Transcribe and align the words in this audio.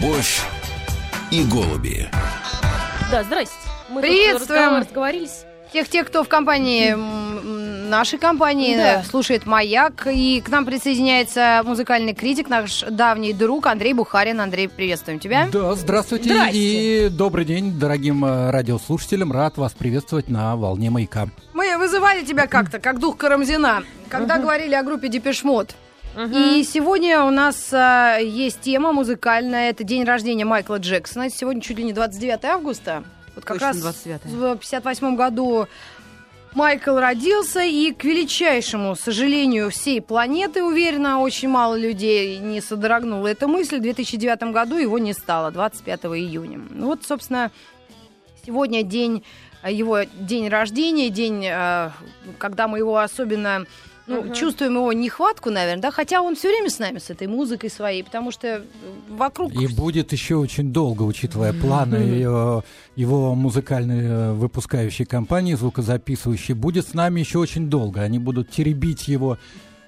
Любовь 0.00 0.40
и 1.30 1.44
голуби. 1.44 2.08
Да, 3.10 3.22
здрасте. 3.22 3.54
Мы 3.90 4.00
Приветствуем. 4.00 4.70
тут 4.78 4.88
разговорились. 4.88 5.44
Всех 5.68 5.90
тех, 5.90 6.06
кто 6.06 6.24
в 6.24 6.28
компании 6.28 6.96
нашей 7.90 8.18
компании 8.18 8.76
Да. 8.76 9.02
слушает 9.02 9.44
«Маяк». 9.44 10.06
И 10.10 10.40
к 10.40 10.48
нам 10.48 10.64
присоединяется 10.64 11.60
музыкальный 11.66 12.14
критик, 12.14 12.48
наш 12.48 12.80
давний 12.82 13.34
друг 13.34 13.66
Андрей 13.66 13.92
Бухарин. 13.92 14.40
Андрей, 14.40 14.68
приветствуем 14.68 15.18
тебя. 15.20 15.48
Да, 15.52 15.74
здравствуйте 15.74 16.30
Здрасте. 16.30 16.58
и 16.58 17.08
добрый 17.10 17.44
день, 17.44 17.78
дорогим 17.78 18.24
э, 18.24 18.50
радиослушателям. 18.52 19.32
Рад 19.32 19.58
вас 19.58 19.72
приветствовать 19.72 20.30
на 20.30 20.56
волне 20.56 20.88
маяка. 20.88 21.28
Мы 21.52 21.76
вызывали 21.76 22.24
тебя 22.24 22.46
как-то, 22.46 22.78
как 22.78 23.00
дух 23.00 23.18
Карамзина, 23.18 23.82
когда 24.08 24.38
говорили 24.38 24.74
о 24.74 24.82
группе 24.82 25.08
Депешмот. 25.08 25.74
И 26.16 26.64
сегодня 26.64 27.22
у 27.22 27.30
нас 27.30 27.72
а, 27.72 28.16
есть 28.18 28.60
тема 28.62 28.92
музыкальная. 28.92 29.70
Это 29.70 29.84
день 29.84 30.04
рождения 30.04 30.44
Майкла 30.44 30.78
Джексона. 30.78 31.30
Сегодня 31.30 31.62
чуть 31.62 31.78
ли 31.78 31.84
не 31.84 31.92
29 31.92 32.44
августа. 32.46 33.04
Вот 33.36 33.44
как 33.44 33.58
Точно 33.58 33.68
раз 33.68 33.76
29. 33.78 34.20
в 34.24 34.56
58 34.56 35.16
году 35.16 35.68
Майкл 36.52 36.96
родился, 36.96 37.62
и, 37.62 37.92
к 37.92 38.02
величайшему 38.02 38.96
сожалению 38.96 39.70
всей 39.70 40.00
планеты, 40.00 40.64
уверена, 40.64 41.20
очень 41.20 41.48
мало 41.48 41.76
людей 41.76 42.38
не 42.38 42.60
содрогнула 42.60 43.28
эта 43.28 43.46
мысль. 43.46 43.78
В 43.78 43.82
2009 43.82 44.52
году 44.52 44.76
его 44.76 44.98
не 44.98 45.12
стало, 45.12 45.52
25 45.52 46.06
июня. 46.06 46.60
Ну 46.70 46.86
Вот, 46.86 47.04
собственно, 47.04 47.52
сегодня 48.44 48.82
день 48.82 49.22
э, 49.62 49.72
его 49.72 50.00
день 50.02 50.48
рождения, 50.48 51.08
день, 51.08 51.46
э, 51.46 51.90
когда 52.38 52.66
мы 52.66 52.78
его 52.78 52.98
особенно 52.98 53.64
ну, 54.10 54.34
чувствуем 54.34 54.74
его 54.74 54.92
нехватку, 54.92 55.50
наверное, 55.50 55.82
да, 55.82 55.90
хотя 55.90 56.20
он 56.20 56.34
все 56.34 56.48
время 56.48 56.68
с 56.68 56.78
нами, 56.78 56.98
с 56.98 57.10
этой 57.10 57.28
музыкой 57.28 57.70
своей, 57.70 58.02
потому 58.02 58.32
что 58.32 58.64
вокруг... 59.08 59.52
И 59.54 59.66
будет 59.68 60.12
еще 60.12 60.34
очень 60.34 60.72
долго, 60.72 61.02
учитывая 61.04 61.52
планы 61.52 61.96
его, 61.96 62.64
его 62.96 63.34
музыкальной 63.34 64.04
э, 64.04 64.32
выпускающей 64.32 65.04
компании, 65.04 65.54
звукозаписывающей, 65.54 66.54
будет 66.54 66.88
с 66.88 66.94
нами 66.94 67.20
еще 67.20 67.38
очень 67.38 67.70
долго. 67.70 68.00
Они 68.02 68.18
будут 68.18 68.50
теребить 68.50 69.06
его, 69.06 69.38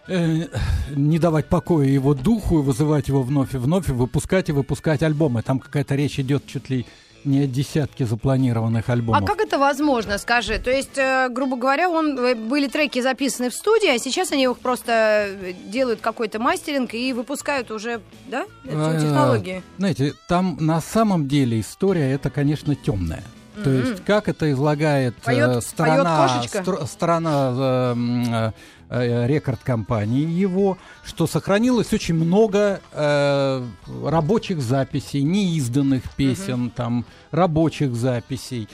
э, 0.07 0.47
не 0.95 1.19
давать 1.19 1.49
покоя 1.49 1.87
его 1.87 2.15
духу 2.15 2.61
и 2.61 2.63
вызывать 2.63 3.09
его 3.09 3.23
вновь 3.23 3.55
и 3.55 3.59
вновь, 3.59 3.89
и 3.89 3.93
выпускать 3.93 4.49
и 4.49 4.53
выпускать 4.53 5.03
альбомы. 5.03 5.43
Там 5.43 5.59
какая-то 5.59 5.97
речь 5.97 6.21
идет 6.21 6.47
чуть 6.47 6.71
ли 6.71 6.87
не 7.25 7.41
о 7.41 7.47
десятке 7.47 8.05
запланированных 8.07 8.89
А 8.89 8.93
альбомов. 8.93 9.25
как 9.25 9.41
это 9.41 9.59
возможно, 9.59 10.19
скажи? 10.19 10.59
То 10.59 10.71
есть, 10.71 10.97
э, 10.99 11.29
грубо 11.31 11.57
говоря, 11.57 11.89
он, 11.89 12.19
э, 12.19 12.35
были 12.35 12.69
треки 12.69 13.01
записаны 13.01 13.51
в 13.51 13.55
студии, 13.55 13.89
а 13.89 13.99
сейчас 13.99 14.33
они 14.33 14.45
их 14.45 14.59
просто 14.59 14.93
э, 15.29 15.53
делают 15.67 16.01
какой-то 16.01 16.39
мастеринг 16.39 16.95
и 16.95 17.13
выпускают 17.13 17.71
уже, 17.71 18.01
да, 18.29 18.45
эту 18.65 18.79
Э, 18.97 19.01
технологию? 19.01 19.63
Знаете, 19.79 20.15
там 20.29 20.57
на 20.61 20.81
самом 20.81 21.29
деле 21.29 21.61
история 21.61 22.13
это, 22.13 22.31
конечно, 22.31 22.75
темная. 22.75 23.23
То 23.55 23.69
Мгм. 23.69 23.79
есть, 23.91 24.05
как 24.05 24.29
это 24.29 24.51
излагает 24.53 25.15
э, 25.27 25.61
сторона, 25.61 26.05
поёт 26.05 26.31
кошечка? 26.43 26.59
стро- 26.61 26.87
сторона 26.87 27.53
э, 27.55 28.53
э, 28.91 29.03
э, 29.25 29.27
рекорд-компании 29.27 30.25
его, 30.27 30.79
что 31.05 31.27
сохранилось 31.27 31.93
очень 31.93 32.15
много 32.15 32.81
э, 32.93 33.65
рабочих 34.07 34.61
записей, 34.63 35.23
неизданных 35.23 36.03
песен, 36.17 36.71
там, 36.71 37.05
рабочих 37.31 37.95
записей. 37.95 38.69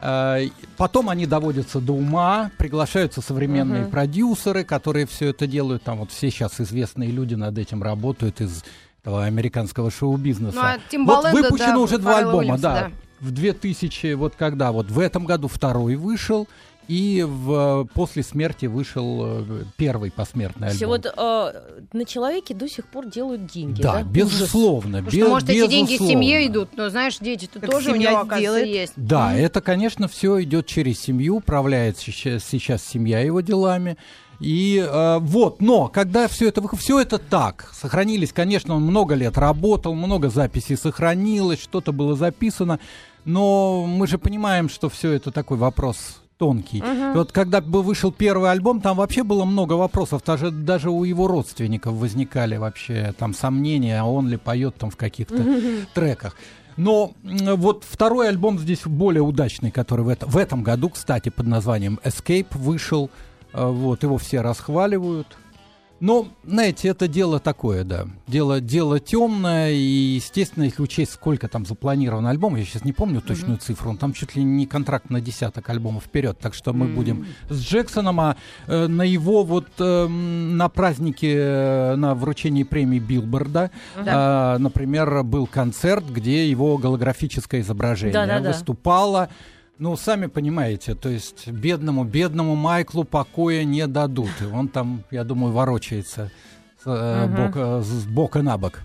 Э, 0.00 0.48
Потом 0.76 1.10
они 1.10 1.26
доводятся 1.26 1.80
до 1.80 1.92
ума, 1.92 2.50
приглашаются 2.58 3.20
современные 3.20 3.82
Мгм. 3.82 3.90
продюсеры, 3.90 4.64
которые 4.64 5.06
все 5.06 5.28
это 5.28 5.46
делают. 5.46 5.82
Там 5.82 5.98
вот 5.98 6.10
все 6.10 6.30
сейчас 6.30 6.60
известные 6.60 7.10
люди 7.10 7.34
над 7.34 7.56
этим 7.58 7.82
работают 7.82 8.40
из 8.40 8.64
этого 9.02 9.24
американского 9.24 9.90
шоу-бизнеса. 9.90 10.56
Ну, 10.56 10.62
а 10.62 10.78
вот 11.04 11.32
выпущено 11.32 11.72
да, 11.72 11.78
уже 11.78 11.98
два 11.98 12.12
Фаррелла 12.14 12.30
альбома, 12.30 12.38
Уильямса, 12.54 12.62
да. 12.62 12.74
да. 12.80 12.90
В 13.22 13.30
2000, 13.30 14.14
вот 14.14 14.34
когда, 14.36 14.72
вот 14.72 14.90
в 14.90 14.98
этом 14.98 15.24
году 15.24 15.46
второй 15.48 15.94
вышел, 15.94 16.48
и 16.88 17.24
в, 17.26 17.88
после 17.94 18.24
смерти 18.24 18.66
вышел 18.66 19.20
э, 19.24 19.64
первый 19.76 20.10
посмертный 20.10 20.68
альбом. 20.68 20.76
Все 20.76 20.86
вот 20.86 21.06
э, 21.06 21.86
на 21.92 22.04
человеке 22.04 22.54
до 22.54 22.68
сих 22.68 22.86
пор 22.88 23.06
делают 23.06 23.46
деньги, 23.46 23.80
да, 23.80 23.92
да? 23.92 23.98
Ужас. 24.00 24.12
безусловно. 24.12 24.98
Потому 24.98 25.10
что, 25.10 25.16
бе- 25.20 25.28
может, 25.28 25.50
эти 25.50 25.70
деньги 25.70 25.88
с 25.90 25.92
безусловно. 25.92 26.12
семьей 26.12 26.48
идут, 26.48 26.76
но, 26.76 26.88
знаешь, 26.90 27.18
дети-то 27.18 27.60
Так 27.60 27.70
тоже 27.70 27.92
у 27.92 27.94
него, 27.94 28.18
оказывается, 28.18 28.40
делает. 28.40 28.66
есть. 28.66 28.92
Да, 28.96 29.32
это, 29.32 29.60
конечно, 29.60 30.08
все 30.08 30.42
идет 30.42 30.66
через 30.66 30.98
семью, 31.00 31.36
управляет 31.36 31.98
сейчас, 31.98 32.44
сейчас 32.44 32.84
семья 32.84 33.20
его 33.20 33.40
делами. 33.40 33.96
И 34.40 34.84
э, 34.84 35.18
вот, 35.20 35.60
но 35.62 35.86
когда 35.86 36.26
все 36.26 36.48
это 36.48 36.62
все 36.76 36.98
это 36.98 37.18
так, 37.18 37.70
сохранились, 37.72 38.32
конечно, 38.32 38.74
он 38.74 38.82
много 38.82 39.14
лет 39.14 39.38
работал, 39.38 39.94
много 39.94 40.30
записей 40.30 40.76
сохранилось, 40.76 41.62
что-то 41.62 41.92
было 41.92 42.16
записано, 42.16 42.80
но 43.24 43.86
мы 43.86 44.06
же 44.06 44.18
понимаем, 44.18 44.68
что 44.68 44.88
все 44.88 45.12
это 45.12 45.30
такой 45.30 45.56
вопрос 45.58 46.20
тонкий. 46.38 46.78
И 46.78 47.16
Вот 47.16 47.30
когда 47.32 47.60
бы 47.60 47.82
вышел 47.82 48.10
первый 48.10 48.50
альбом, 48.50 48.80
там 48.80 48.96
вообще 48.96 49.22
было 49.22 49.44
много 49.44 49.74
вопросов, 49.74 50.22
даже, 50.26 50.50
даже 50.50 50.90
у 50.90 51.04
его 51.04 51.28
родственников 51.28 51.94
возникали 51.94 52.56
вообще 52.56 53.14
там 53.18 53.32
сомнения, 53.34 54.00
а 54.00 54.04
он 54.04 54.28
ли 54.28 54.36
поет 54.36 54.74
там 54.76 54.90
в 54.90 54.96
каких-то 54.96 55.36
треках. 55.94 56.36
Но 56.76 57.12
вот 57.22 57.84
второй 57.88 58.28
альбом 58.28 58.58
здесь 58.58 58.80
более 58.86 59.22
удачный, 59.22 59.70
который 59.70 60.04
в, 60.04 60.08
это- 60.08 60.26
в 60.26 60.36
этом 60.36 60.62
году, 60.62 60.88
кстати, 60.88 61.28
под 61.28 61.46
названием 61.46 62.00
Escape 62.02 62.46
вышел. 62.52 63.10
Э, 63.52 63.66
Вот, 63.70 64.02
его 64.02 64.16
все 64.16 64.40
расхваливают. 64.40 65.26
Но, 66.02 66.26
знаете, 66.42 66.88
это 66.88 67.06
дело 67.06 67.38
такое, 67.38 67.84
да. 67.84 68.08
Дело, 68.26 68.60
дело 68.60 68.98
темное, 68.98 69.70
и, 69.70 70.16
естественно, 70.16 70.64
если 70.64 70.82
учесть, 70.82 71.12
сколько 71.12 71.46
там 71.46 71.64
запланировано 71.64 72.28
альбомов, 72.28 72.58
я 72.58 72.64
сейчас 72.64 72.84
не 72.84 72.92
помню 72.92 73.20
точную 73.20 73.58
цифру, 73.58 73.90
он 73.90 73.98
там 73.98 74.12
чуть 74.12 74.34
ли 74.34 74.42
не 74.42 74.66
контракт 74.66 75.10
на 75.10 75.20
десяток 75.20 75.70
альбомов 75.70 76.02
вперед, 76.02 76.36
так 76.40 76.54
что 76.54 76.72
мы 76.72 76.88
будем 76.88 77.24
с 77.48 77.62
Джексоном, 77.62 78.18
а 78.18 78.36
э, 78.66 78.88
на 78.88 79.02
его 79.02 79.44
вот 79.44 79.68
эм, 79.78 80.56
на 80.56 80.68
празднике, 80.68 81.34
э, 81.36 81.94
на 81.94 82.16
вручении 82.16 82.64
премии 82.64 82.98
Билборда, 82.98 83.70
а, 83.94 84.58
например, 84.58 85.22
был 85.22 85.46
концерт, 85.46 86.04
где 86.10 86.50
его 86.50 86.78
голографическое 86.78 87.60
изображение 87.60 88.40
выступало. 88.40 89.28
Ну, 89.82 89.96
сами 89.96 90.26
понимаете, 90.26 90.94
то 90.94 91.08
есть 91.08 91.48
бедному, 91.48 92.04
бедному 92.04 92.54
Майклу 92.54 93.02
покоя 93.02 93.64
не 93.64 93.88
дадут. 93.88 94.30
И 94.40 94.44
он 94.44 94.68
там, 94.68 95.02
я 95.10 95.24
думаю, 95.24 95.52
ворочается 95.52 96.30
с, 96.84 96.86
э, 96.86 97.26
Мгм. 97.26 97.34
бока, 97.46 97.82
с 97.82 98.04
бока 98.06 98.42
на 98.42 98.56
бок. 98.58 98.82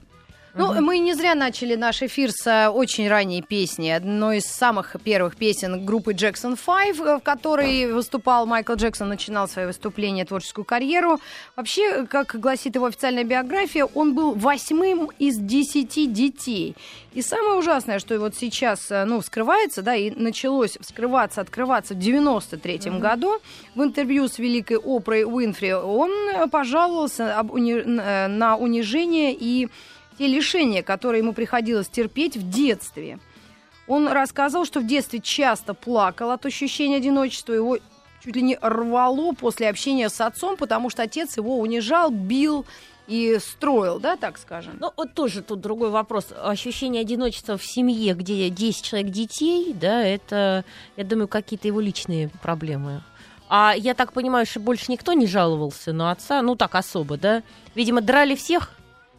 Ну, 0.57 0.81
мы 0.81 0.97
не 0.97 1.13
зря 1.13 1.35
начали 1.35 1.75
наш 1.75 2.01
эфир 2.01 2.31
с 2.31 2.47
э, 2.47 2.69
очень 2.69 3.07
ранней 3.07 3.43
песни, 3.43 3.89
одной 3.89 4.37
из 4.37 4.45
самых 4.45 4.95
первых 5.03 5.35
песен 5.35 5.85
группы 5.85 6.13
Jackson 6.13 6.57
5, 6.57 6.99
э, 6.99 7.17
в 7.17 7.19
которой 7.19 7.93
выступал 7.93 8.47
Майкл 8.47 8.73
Джексон, 8.73 9.09
начинал 9.09 9.47
свое 9.47 9.67
выступление, 9.67 10.25
творческую 10.25 10.65
карьеру. 10.65 11.19
Вообще, 11.55 12.07
как 12.07 12.39
гласит 12.39 12.73
его 12.73 12.87
официальная 12.87 13.23
биография, 13.23 13.85
он 13.85 14.15
был 14.15 14.33
восьмым 14.33 15.11
из 15.19 15.37
десяти 15.37 16.07
детей. 16.07 16.75
И 17.13 17.21
самое 17.21 17.59
ужасное, 17.59 17.99
что 17.99 18.19
вот 18.19 18.35
сейчас, 18.35 18.89
э, 18.89 19.05
ну, 19.05 19.21
вскрывается, 19.21 19.83
да, 19.83 19.95
и 19.95 20.09
началось 20.09 20.77
вскрываться, 20.79 21.41
открываться 21.41 21.93
в 21.93 21.99
93 21.99 22.99
году, 22.99 23.37
в 23.75 23.83
интервью 23.83 24.27
с 24.27 24.39
великой 24.39 24.77
Опрой 24.77 25.23
Уинфри, 25.23 25.73
он 25.73 26.11
э, 26.11 26.47
пожаловался 26.47 27.37
об 27.37 27.51
уни- 27.51 27.83
э, 27.83 28.27
на 28.27 28.55
унижение 28.55 29.35
и 29.39 29.67
те 30.17 30.27
лишения, 30.27 30.83
которые 30.83 31.21
ему 31.21 31.33
приходилось 31.33 31.87
терпеть 31.87 32.37
в 32.37 32.49
детстве. 32.49 33.19
Он 33.87 34.07
рассказал, 34.07 34.65
что 34.65 34.79
в 34.79 34.87
детстве 34.87 35.19
часто 35.19 35.73
плакал 35.73 36.31
от 36.31 36.45
ощущения 36.45 36.97
одиночества, 36.97 37.53
его 37.53 37.77
чуть 38.23 38.35
ли 38.35 38.41
не 38.41 38.57
рвало 38.61 39.31
после 39.33 39.69
общения 39.69 40.09
с 40.09 40.19
отцом, 40.19 40.57
потому 40.57 40.89
что 40.89 41.03
отец 41.03 41.37
его 41.37 41.59
унижал, 41.59 42.09
бил 42.09 42.65
и 43.07 43.39
строил, 43.39 43.99
да, 43.99 44.17
так 44.17 44.37
скажем. 44.37 44.77
Ну, 44.81 44.91
вот 44.97 45.13
тоже 45.13 45.41
тут 45.41 45.61
другой 45.61 45.89
вопрос. 45.89 46.27
Ощущение 46.43 47.01
одиночества 47.01 47.57
в 47.57 47.65
семье, 47.65 48.13
где 48.13 48.49
10 48.49 48.83
человек 48.83 49.11
детей, 49.11 49.73
да, 49.73 50.03
это, 50.03 50.65
я 50.97 51.03
думаю, 51.05 51.29
какие-то 51.29 51.67
его 51.67 51.79
личные 51.79 52.29
проблемы. 52.41 53.01
А 53.49 53.73
я 53.77 53.93
так 53.93 54.11
понимаю, 54.11 54.45
что 54.45 54.59
больше 54.59 54.91
никто 54.91 55.13
не 55.13 55.25
жаловался 55.25 55.93
на 55.93 56.11
отца, 56.11 56.41
ну 56.41 56.55
так 56.57 56.75
особо, 56.75 57.15
да? 57.15 57.43
Видимо, 57.75 58.01
драли 58.01 58.35
всех, 58.35 58.73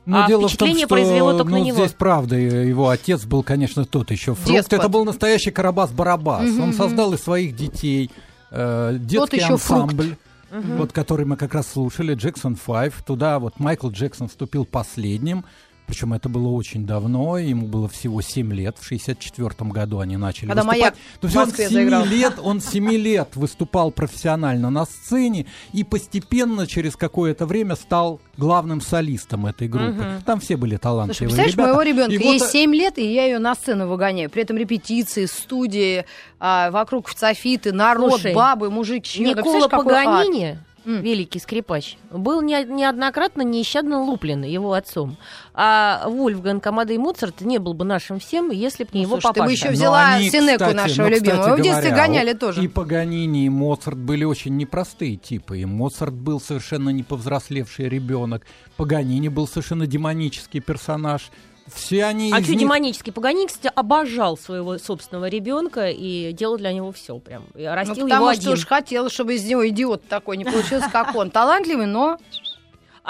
Но 0.09 0.25
А 0.25 0.27
дело 0.27 0.39
в 0.39 0.43
том, 0.43 0.49
впечатление 0.49 0.87
что 0.87 0.95
произвело 0.95 1.33
только 1.37 1.53
ну, 1.53 1.59
на 1.59 1.63
него. 1.63 1.77
здесь 1.77 1.93
правда, 1.93 2.35
его 2.37 2.89
отец 2.89 3.27
был, 3.27 3.43
конечно, 3.43 3.85
тот 3.85 4.11
еще 4.11 4.35
фрукт. 4.35 4.51
Деспот. 4.51 4.73
Это 4.73 4.89
был 4.89 5.05
настоящий 5.05 5.51
Карабас-Барабас. 5.51 6.45
Мгм, 6.51 6.63
Он 6.63 6.73
создал 6.73 7.13
из 7.13 7.21
своих 7.21 7.55
детей 7.55 8.11
э, 8.51 8.97
детский 8.99 9.41
фрукт. 9.41 9.71
ансамбль. 9.71 10.17
вот 10.51 10.93
который 10.93 11.27
мы 11.27 11.37
как 11.37 11.53
раз 11.53 11.71
слушали, 11.71 12.15
Джексон 12.15 12.57
5. 12.57 12.95
Туда 13.07 13.39
вот 13.39 13.61
Майкл 13.61 13.91
Джексон 13.91 14.29
вступил 14.29 14.65
последним. 14.65 15.45
Причем 15.89 16.13
это 16.13 16.29
было 16.29 16.49
очень 16.49 16.87
давно, 16.87 17.39
ему 17.39 17.67
было 17.67 17.89
всего 17.89 18.21
7 18.21 18.53
лет. 18.53 18.77
В 18.79 18.85
64 18.87 19.71
году 19.71 20.01
они 20.01 20.19
начали 20.19 20.49
Когда 20.49 20.63
выступать. 20.63 20.81
«Маяк» 20.81 20.95
То 21.21 21.27
в 21.27 21.31
есть 21.31 21.37
он 21.37 21.47
Москве 21.47 21.65
с 21.65 21.69
7 21.71 21.75
заиграл. 21.75 22.05
лет, 22.05 22.35
он 22.41 22.61
с 22.61 22.67
7 22.67 22.91
лет 22.93 23.29
выступал 23.35 23.91
профессионально 23.91 24.69
на 24.69 24.85
сцене 24.85 25.47
и 25.73 25.85
постепенно 25.85 26.67
через 26.67 26.95
какое-то 26.95 27.47
время 27.47 27.75
стал 27.75 28.21
главным 28.37 28.83
солистом 28.83 29.47
этой 29.47 29.67
группы. 29.67 30.21
Там 30.27 30.41
все 30.41 30.57
были 30.59 30.73
Слушай, 30.73 30.83
талантливые 30.83 31.29
представляешь, 31.29 31.53
ребята. 31.55 31.69
моего 31.69 31.83
ребенка 31.83 32.13
И 32.13 32.19
ей 32.19 32.39
вот, 32.39 32.51
7 32.51 32.75
лет, 32.75 32.99
и 32.99 33.13
я 33.15 33.25
ее 33.25 33.39
на 33.39 33.55
сцену 33.55 33.89
выгоняю. 33.89 34.29
При 34.29 34.43
этом 34.43 34.59
репетиции, 34.59 35.25
студии, 35.25 36.05
а, 36.39 36.71
вокруг 36.71 37.09
софиты, 37.09 37.73
народ, 37.73 38.21
Слушай, 38.21 38.35
бабы, 38.35 38.71
мужики. 38.71 39.25
Ну, 39.25 39.31
Никола? 39.31 39.69
Паганини, 39.69 40.59
М. 40.89 41.03
великий 41.03 41.39
скрипач, 41.39 41.99
был 42.11 42.41
не- 42.41 42.65
неоднократно 42.65 43.43
нещадно 43.43 44.03
луплен 44.03 44.43
его 44.43 44.73
отцом. 44.73 45.19
А 45.53 46.09
Вольфганг 46.09 46.67
Амадей 46.67 46.97
Моцарт 46.99 47.43
не 47.43 47.59
был 47.59 47.75
бы 47.75 47.85
нашим 47.85 48.19
всем, 48.19 48.51
если 48.51 48.85
бы 48.85 48.91
не 48.95 49.03
его 49.03 49.21
слушай, 49.21 49.35
ты 49.35 49.43
бы 49.43 49.53
еще 49.53 49.67
Но 49.67 49.73
взяла 49.73 50.07
они, 50.15 50.31
Сенеку 50.31 50.65
кстати, 50.65 50.75
нашего 50.77 51.09
ну, 51.09 51.13
кстати 51.13 51.29
любимого. 51.31 51.57
В 51.57 51.63
детстве 51.63 51.91
говоря, 51.91 52.07
гоняли 52.07 52.33
тоже. 52.33 52.65
И 52.65 52.69
Паганини, 52.69 53.45
и 53.45 53.49
Моцарт 53.51 53.99
были 53.99 54.25
очень 54.25 54.57
непростые 54.57 55.17
типы. 55.17 55.61
И 55.61 55.65
Моцарт 55.67 56.15
был 56.15 56.41
совершенно 56.41 56.89
не 56.91 57.03
повзрослевший 57.03 57.89
ребенок. 57.89 58.47
Паганини 58.77 59.29
был 59.29 59.47
совершенно 59.47 59.87
демонический 59.87 60.61
персонаж. 60.61 61.31
Все 61.75 62.05
они 62.05 62.33
А 62.33 62.43
что, 62.43 62.51
них- 62.53 62.61
демонический 62.61 63.13
Паганини, 63.13 63.47
кстати, 63.47 63.73
обожал 63.75 64.37
своего 64.37 64.79
собственного 64.79 65.29
ребенка 65.29 65.89
и 65.91 66.33
делал 66.33 66.57
для 66.57 66.73
него 66.73 66.93
все 66.93 67.19
прям. 67.19 67.45
И 67.55 67.65
Ну, 67.65 67.75
растил 67.75 67.97
его 67.97 68.09
потому 68.09 68.33
что 68.33 68.41
один. 68.41 68.53
уж 68.53 68.67
хотела, 68.67 69.11
чтобы 69.11 69.35
из 69.35 69.45
него 69.45 69.67
идиот 69.69 70.07
такой 70.09 70.37
не 70.37 70.45
получился, 70.45 70.89
как 70.91 71.15
он. 71.15 71.31
Талантливый, 71.31 71.87
но 71.87 72.19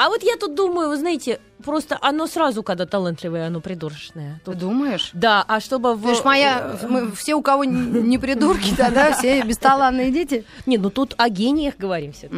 А 0.01 0.11
вот 0.11 0.23
я 0.23 0.37
тут 0.37 0.55
думаю, 0.55 0.91
вы 0.91 0.97
знаете, 0.97 1.41
просто 1.65 1.99
оно 2.01 2.29
сразу, 2.29 2.63
когда 2.63 2.87
талантливое, 2.87 3.49
оно 3.49 3.61
придурочное. 3.61 4.41
ты 4.45 4.53
Тут- 4.53 4.61
думаешь? 4.61 5.11
Да, 5.13 5.45
а 5.49 5.59
чтобы... 5.59 5.97
в- 5.97 6.07
Видишь, 6.07 6.23
моя, 6.25 6.79
мы, 6.89 7.11
все, 7.11 7.35
у 7.35 7.43
кого 7.43 7.65
не 7.65 8.17
придурки, 8.17 8.77
тогда 8.77 9.11
все 9.13 9.43
бесталанные 9.43 10.13
дети. 10.13 10.45
Не, 10.67 10.79
ну 10.79 10.91
тут 10.91 11.15
о 11.19 11.29
гениях 11.29 11.75
говорим 11.79 12.13
все. 12.13 12.29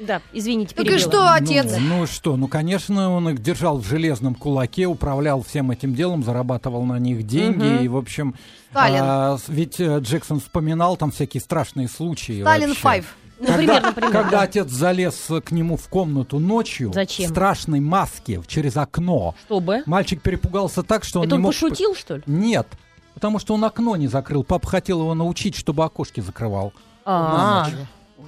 Да, 0.00 0.22
извините, 0.32 0.74
Так 0.74 0.86
и 0.86 0.88
перебила. 0.88 1.10
что, 1.10 1.32
отец? 1.32 1.76
Ну, 1.78 1.98
ну 2.00 2.06
что, 2.06 2.36
ну, 2.36 2.48
конечно, 2.48 3.10
он 3.10 3.28
их 3.28 3.42
держал 3.42 3.78
в 3.78 3.86
железном 3.86 4.34
кулаке, 4.34 4.86
управлял 4.86 5.42
всем 5.42 5.70
этим 5.70 5.94
делом, 5.94 6.24
зарабатывал 6.24 6.84
на 6.84 6.98
них 6.98 7.24
деньги. 7.24 7.64
Мгм. 7.64 7.84
И, 7.84 7.88
в 7.88 7.96
общем, 7.96 8.34
Сталин. 8.70 8.98
а, 9.02 9.36
ведь 9.48 9.78
э, 9.78 9.98
Джексон 10.00 10.40
вспоминал 10.40 10.96
там 10.96 11.10
всякие 11.10 11.40
страшные 11.40 11.88
случаи. 11.88 12.40
Сталин. 12.40 12.74
Файв. 12.74 13.14
Ну, 13.38 13.46
Когда, 13.46 13.56
примерно, 13.58 13.92
примерно. 13.92 14.20
когда 14.22 14.42
отец 14.42 14.68
залез 14.68 15.28
к 15.44 15.50
нему 15.50 15.76
в 15.78 15.88
комнату 15.88 16.38
ночью 16.38 16.92
Зачем? 16.92 17.26
в 17.26 17.30
страшной 17.30 17.80
маске 17.80 18.42
через 18.46 18.76
окно, 18.76 19.34
Чтобы? 19.46 19.82
мальчик 19.86 20.20
перепугался 20.20 20.82
так, 20.82 21.04
что 21.04 21.20
он 21.20 21.26
Это 21.26 21.36
не 21.36 21.38
он 21.38 21.42
мог... 21.44 21.52
пошутил, 21.52 21.94
что 21.94 22.16
ли? 22.16 22.22
Нет, 22.26 22.66
потому 23.14 23.38
что 23.38 23.54
он 23.54 23.64
окно 23.64 23.96
не 23.96 24.08
закрыл. 24.08 24.44
Папа 24.44 24.66
хотел 24.68 25.00
его 25.00 25.14
научить, 25.14 25.56
чтобы 25.56 25.84
окошки 25.84 26.20
закрывал. 26.20 26.74
А, 27.06 27.66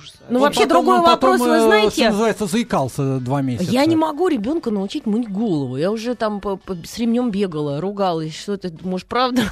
ночь. 0.03 0.27
ну 0.31 0.39
вообще 0.41 0.63
потом- 0.63 0.77
другой 0.85 0.99
он 0.99 1.05
потом, 1.05 1.31
вопрос, 1.33 1.41
вы 1.41 1.55
э, 1.55 1.59
Что 1.59 1.67
знаете. 1.67 2.11
называется, 2.11 2.47
заикался 2.47 3.19
два 3.21 3.43
месяца. 3.43 3.71
Я 3.71 3.85
не 3.87 3.97
могу 3.97 4.29
ребенка 4.29 4.71
научить 4.71 5.07
мыть 5.07 5.29
голову. 5.31 5.77
Я 5.77 5.91
уже 5.91 6.15
там 6.15 6.41
по- 6.41 6.57
по- 6.57 6.75
с 6.85 6.99
ремнем 6.99 7.31
бегала, 7.31 7.81
ругалась, 7.81 8.35
что 8.37 8.57
ты, 8.57 8.73
может, 8.83 9.07
правда? 9.07 9.43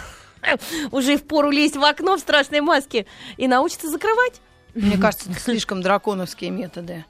Уже 0.91 1.15
и 1.15 1.17
впору 1.19 1.51
лезть 1.51 1.77
в 1.77 1.85
окно 1.85 2.17
в 2.17 2.21
страшной 2.21 2.61
маске 2.63 3.05
и 3.37 3.47
научиться 3.47 3.91
закрывать. 3.91 4.41
Мне 4.75 4.97
кажется, 4.97 5.31
это 5.31 5.39
слишком 5.39 5.83
драконовские 5.83 6.51
методы. 6.51 7.05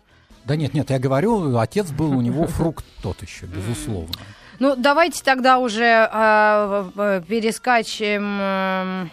Да 0.45 0.57
нет, 0.57 0.75
нет, 0.75 0.91
я 0.91 0.99
говорю, 0.99 1.57
отец 1.59 1.91
был 1.91 2.11
у 2.17 2.21
него 2.23 2.47
фрукт 2.47 2.85
тот 3.03 3.23
еще, 3.23 3.47
безусловно. 3.47 4.15
Ну, 4.59 4.75
давайте 4.77 5.23
тогда 5.23 5.59
уже 5.59 6.09
а, 6.11 6.91
в- 6.95 6.97
в- 6.97 7.25
перескачем, 7.27 8.39
эм, 8.41 9.11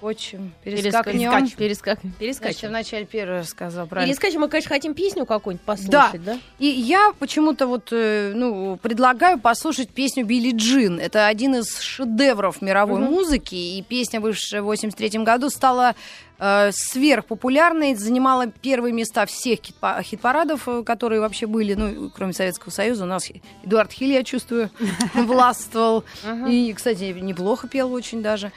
перескочим, 0.00 0.52
перескакнем. 0.64 1.30
Перескач, 1.30 1.54
перескак, 1.56 1.98
Значит, 2.00 2.18
перескачем. 2.18 2.68
вначале 2.68 3.04
первый 3.06 3.44
сказал, 3.44 3.86
правильно. 3.86 4.12
Перескачем, 4.12 4.40
мы, 4.40 4.48
конечно, 4.48 4.68
хотим 4.68 4.94
песню 4.94 5.26
какую-нибудь 5.26 5.64
послушать, 5.64 6.24
да? 6.24 6.38
И 6.58 6.66
я 6.66 7.12
почему-то 7.18 7.66
вот, 7.66 7.88
э, 7.92 8.32
ну, 8.34 8.76
предлагаю 8.80 9.38
послушать 9.38 9.88
песню 9.90 10.24
Билли 10.24 10.52
Джин. 10.54 10.98
Это 10.98 11.26
один 11.26 11.56
из 11.56 11.78
шедевров 11.80 12.62
мировой 12.62 13.00
Мгм. 13.00 13.10
музыки, 13.10 13.54
и 13.54 13.82
песня, 13.82 14.20
вышедшая 14.20 14.62
в 14.62 14.66
83 14.66 15.24
году, 15.24 15.50
стала 15.50 15.94
э, 16.40 16.70
сверхпопулярной, 16.72 17.96
занимала 17.96 18.46
первые 18.46 18.92
места 18.92 19.26
всех 19.26 19.58
хит-па- 19.60 20.00
хит-парадов, 20.04 20.68
э, 20.68 20.84
которые 20.84 21.20
вообще 21.20 21.48
были, 21.48 21.74
ну, 21.74 22.10
кроме 22.14 22.32
Советского 22.32 22.70
Союза. 22.70 23.02
У 23.02 23.06
нас 23.08 23.28
Эдуард 23.64 23.90
Хиль, 23.90 24.12
я 24.12 24.22
чувствую, 24.22 24.70
властвовал. 25.14 26.04
И, 26.48 26.72
кстати, 26.76 27.04
неплохо 27.20 27.66
пел 27.66 27.92
очень 27.92 28.22
даже. 28.22 28.52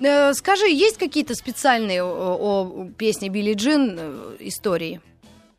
Э, 0.00 0.32
Скажи, 0.34 0.66
есть 0.66 0.98
какие-то 0.98 1.34
специальные 1.34 2.02
о, 2.02 2.36
о 2.38 2.88
песне 2.96 3.28
Билли 3.28 3.54
Джин 3.54 3.96
э, 3.98 4.36
истории? 4.40 5.00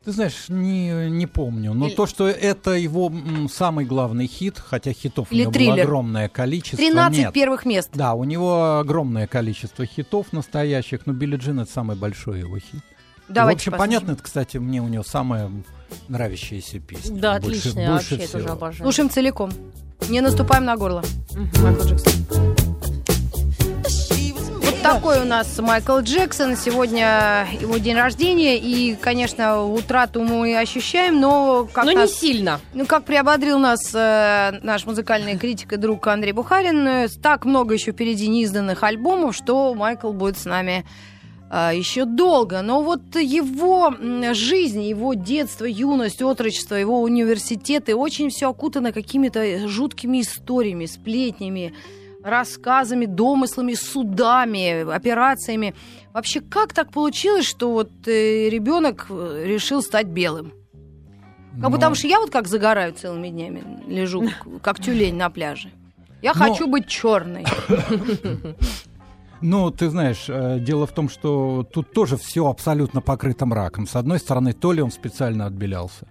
Ты 0.04 0.12
знаешь, 0.12 0.48
не, 0.48 1.10
не 1.10 1.26
помню. 1.26 1.74
Но 1.74 1.88
Или- 1.88 1.94
то, 1.94 2.06
что 2.06 2.28
это 2.28 2.70
его 2.72 3.08
м, 3.08 3.48
самый 3.52 3.84
главный 3.84 4.26
хит, 4.26 4.58
хотя 4.58 4.92
хитов 4.92 5.28
Или 5.30 5.40
у 5.40 5.42
него 5.42 5.50
было 5.50 5.58
триллер. 5.74 5.84
огромное 5.84 6.28
количество. 6.28 6.78
13 6.78 7.18
нет. 7.18 7.32
первых 7.34 7.66
мест. 7.66 7.90
Да, 7.92 8.14
у 8.14 8.24
него 8.24 8.78
огромное 8.78 9.26
количество 9.26 9.84
хитов 9.84 10.32
настоящих, 10.32 11.04
но 11.06 11.12
Билли 11.12 11.36
Джин 11.36 11.60
это 11.60 11.70
самый 11.70 11.96
большой 11.96 12.38
его 12.40 12.58
хит. 12.58 12.80
Давайте 13.28 13.56
в 13.56 13.68
общем, 13.68 13.72
послушаем. 13.72 13.78
понятно, 14.00 14.12
это, 14.12 14.22
кстати, 14.22 14.56
мне 14.56 14.80
у 14.80 14.88
него 14.88 15.02
самая 15.02 15.50
нравящаяся 16.08 16.78
песня. 16.78 17.20
Да, 17.20 17.38
Больше- 17.40 17.58
отличная, 17.58 17.90
больше 17.90 18.10
вообще 18.14 18.24
я 18.26 18.28
тоже 18.32 18.44
всего. 18.44 18.52
обожаю. 18.56 18.82
Слушаем 18.84 19.10
целиком. 19.10 19.50
Не 20.08 20.20
наступаем 20.22 20.64
на 20.64 20.76
горло. 20.76 21.02
Майкл 21.60 21.82
Джексон. 21.82 22.12
Такой 24.88 25.20
у 25.20 25.24
нас 25.26 25.58
Майкл 25.58 25.98
Джексон. 25.98 26.56
Сегодня 26.56 27.46
его 27.60 27.76
день 27.76 27.94
рождения. 27.96 28.56
И, 28.56 28.94
конечно, 28.96 29.62
утрату 29.62 30.22
мы 30.22 30.56
ощущаем, 30.56 31.20
но 31.20 31.68
как, 31.70 31.84
Но 31.84 31.90
не 31.90 31.96
нас- 31.98 32.14
сильно. 32.14 32.58
ну, 32.72 32.86
как 32.86 33.04
приободрил 33.04 33.58
нас 33.58 33.80
э, 33.94 34.58
наш 34.62 34.86
музыкальный 34.86 35.36
критик 35.36 35.74
и 35.74 35.76
друг 35.76 36.06
Андрей 36.06 36.32
Бухарин, 36.32 36.88
э, 36.88 37.08
так 37.22 37.44
много 37.44 37.74
еще 37.74 37.92
впереди 37.92 38.28
неизданных 38.28 38.82
альбомов, 38.82 39.36
что 39.36 39.74
Майкл 39.74 40.12
будет 40.12 40.38
с 40.38 40.46
нами 40.46 40.86
э, 41.50 41.72
еще 41.74 42.06
долго. 42.06 42.62
Но 42.62 42.80
вот 42.82 43.14
его 43.14 43.92
жизнь, 44.32 44.82
его 44.84 45.12
детство, 45.12 45.66
юность, 45.66 46.22
отрочество, 46.22 46.76
его 46.76 47.02
университеты 47.02 47.94
очень 47.94 48.30
все 48.30 48.48
окутано 48.48 48.92
какими-то 48.92 49.68
жуткими 49.68 50.22
историями, 50.22 50.86
сплетнями, 50.86 51.74
рассказами, 52.28 53.06
домыслами, 53.06 53.74
судами, 53.74 54.90
операциями. 54.90 55.74
Вообще, 56.12 56.40
как 56.40 56.72
так 56.72 56.90
получилось, 56.92 57.46
что 57.46 57.72
вот 57.72 57.90
э, 58.06 58.48
ребенок 58.48 59.06
э, 59.10 59.44
решил 59.46 59.82
стать 59.82 60.06
белым? 60.06 60.52
Как 61.52 61.62
Ну, 61.62 61.70
потому 61.70 61.94
что 61.94 62.06
я 62.06 62.20
вот 62.20 62.30
как 62.30 62.46
загораю 62.46 62.92
целыми 62.92 63.28
днями, 63.28 63.62
лежу 63.86 64.28
как 64.62 64.80
тюлень 64.80 65.16
на 65.16 65.30
пляже. 65.30 65.70
Я 66.22 66.32
Но- 66.34 66.44
хочу 66.44 66.66
быть 66.66 66.86
черной. 66.86 67.44
Ну, 69.40 69.70
ты 69.70 69.88
знаешь, 69.88 70.24
э, 70.28 70.58
дело 70.58 70.86
в 70.86 70.92
том, 70.92 71.08
что 71.08 71.64
тут 71.72 71.92
тоже 71.92 72.16
все 72.16 72.48
абсолютно 72.48 73.00
покрыто 73.00 73.46
мраком. 73.46 73.86
С 73.86 73.94
одной 73.94 74.18
стороны, 74.18 74.52
то 74.52 74.72
ли 74.72 74.82
он 74.82 74.90
специально 74.90 75.46
отбелялся, 75.46 76.08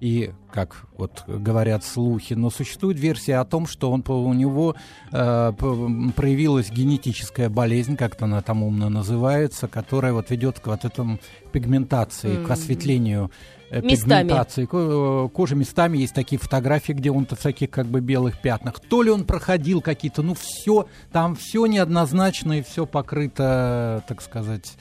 и, 0.00 0.32
как 0.52 0.86
вот 0.96 1.24
говорят 1.26 1.84
слухи, 1.84 2.34
но 2.34 2.50
существует 2.50 2.98
версия 2.98 3.36
о 3.36 3.44
том, 3.44 3.66
что 3.66 3.90
он, 3.90 4.04
у 4.06 4.32
него 4.32 4.76
э, 5.12 5.52
проявилась 6.16 6.70
генетическая 6.70 7.48
болезнь, 7.48 7.96
как-то 7.96 8.26
она 8.26 8.40
там 8.42 8.62
умно 8.62 8.88
называется, 8.88 9.68
которая 9.68 10.12
вот 10.12 10.30
ведет 10.30 10.60
к 10.60 10.66
вот 10.68 10.84
этому 10.84 11.18
пигментации, 11.52 12.36
к 12.36 12.40
Мгм. 12.44 12.52
осветлению 12.52 13.30
э, 13.70 13.82
Местами. 13.82 14.22
пигментации 14.22 14.64
ко- 14.66 15.26
э, 15.26 15.28
кожи 15.34 15.54
местами 15.56 15.98
есть 15.98 16.14
такие 16.14 16.38
фотографии, 16.38 16.92
где 16.92 17.10
он 17.10 17.26
в 17.26 17.36
таких 17.36 17.70
как 17.70 17.86
бы 17.86 18.00
белых 18.00 18.40
пятнах. 18.40 18.80
То 18.80 19.02
ли 19.02 19.10
он 19.10 19.24
проходил 19.24 19.80
какие-то, 19.82 20.22
ну 20.22 20.34
все, 20.34 20.86
там 21.12 21.34
все 21.34 21.66
неоднозначно 21.66 22.58
и 22.60 22.62
все 22.62 22.86
покрыто, 22.86 24.02
так 24.08 24.22
сказать. 24.22 24.76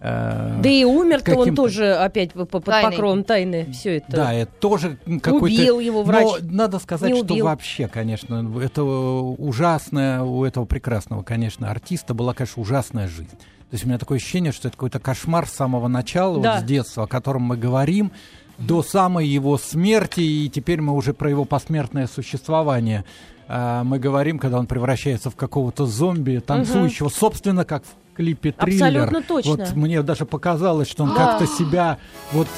Э, 0.00 0.60
Да 0.62 0.68
и 0.68 0.84
умер-то 0.84 1.36
он 1.36 1.54
тоже 1.54 1.94
опять 1.94 2.32
по- 2.32 2.44
под 2.44 2.64
Тайной. 2.64 2.90
покровом 2.90 3.24
тайны. 3.24 3.70
Все 3.72 3.96
это. 3.98 4.16
Да, 4.16 4.32
это 4.32 4.52
тоже 4.60 4.98
какой-то... 5.22 5.44
Убил 5.44 5.80
его 5.80 6.02
врач. 6.02 6.26
Но 6.42 6.52
надо 6.52 6.78
сказать, 6.78 7.12
Не 7.12 7.22
что 7.24 7.36
вообще, 7.44 7.88
конечно, 7.88 8.52
это 8.62 8.82
ужасное, 8.82 10.22
у 10.22 10.44
этого 10.44 10.64
прекрасного, 10.64 11.22
конечно, 11.22 11.70
артиста 11.70 12.14
была, 12.14 12.34
конечно, 12.34 12.62
ужасная 12.62 13.08
жизнь. 13.08 13.36
То 13.70 13.74
есть 13.74 13.84
у 13.84 13.88
меня 13.88 13.98
такое 13.98 14.16
ощущение, 14.18 14.52
что 14.52 14.68
это 14.68 14.76
какой-то 14.76 14.98
кошмар 14.98 15.46
с 15.46 15.52
самого 15.52 15.88
начала, 15.88 16.40
Да. 16.40 16.54
вот 16.54 16.60
с 16.62 16.64
детства, 16.64 17.04
о 17.04 17.06
котором 17.06 17.42
мы 17.42 17.56
говорим, 17.56 18.12
до 18.56 18.82
самой 18.82 19.26
его 19.26 19.56
смерти, 19.58 20.20
и 20.20 20.48
теперь 20.48 20.80
мы 20.80 20.94
уже 20.94 21.12
про 21.14 21.30
его 21.30 21.44
посмертное 21.44 22.06
существование 22.06 23.04
а, 23.50 23.82
мы 23.82 23.98
говорим, 23.98 24.38
когда 24.38 24.58
он 24.58 24.66
превращается 24.66 25.30
в 25.30 25.36
какого-то 25.36 25.86
зомби, 25.86 26.38
танцующего, 26.44 27.08
собственно, 27.08 27.64
как 27.64 27.82
в 27.84 28.07
клипе 28.18 28.50
«Триллер». 28.50 28.86
Абсолютно 28.86 29.22
точно. 29.22 29.50
Вот 29.52 29.76
мне 29.76 30.02
даже 30.02 30.26
показалось, 30.26 30.88
что 30.90 31.04
он 31.04 31.14
как-то 31.14 31.46
себя, 31.46 31.98
вот 32.32 32.48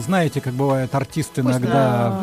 знаете, 0.00 0.40
как 0.40 0.54
бывает, 0.54 0.94
артисты 0.94 1.40
иногда 1.40 2.22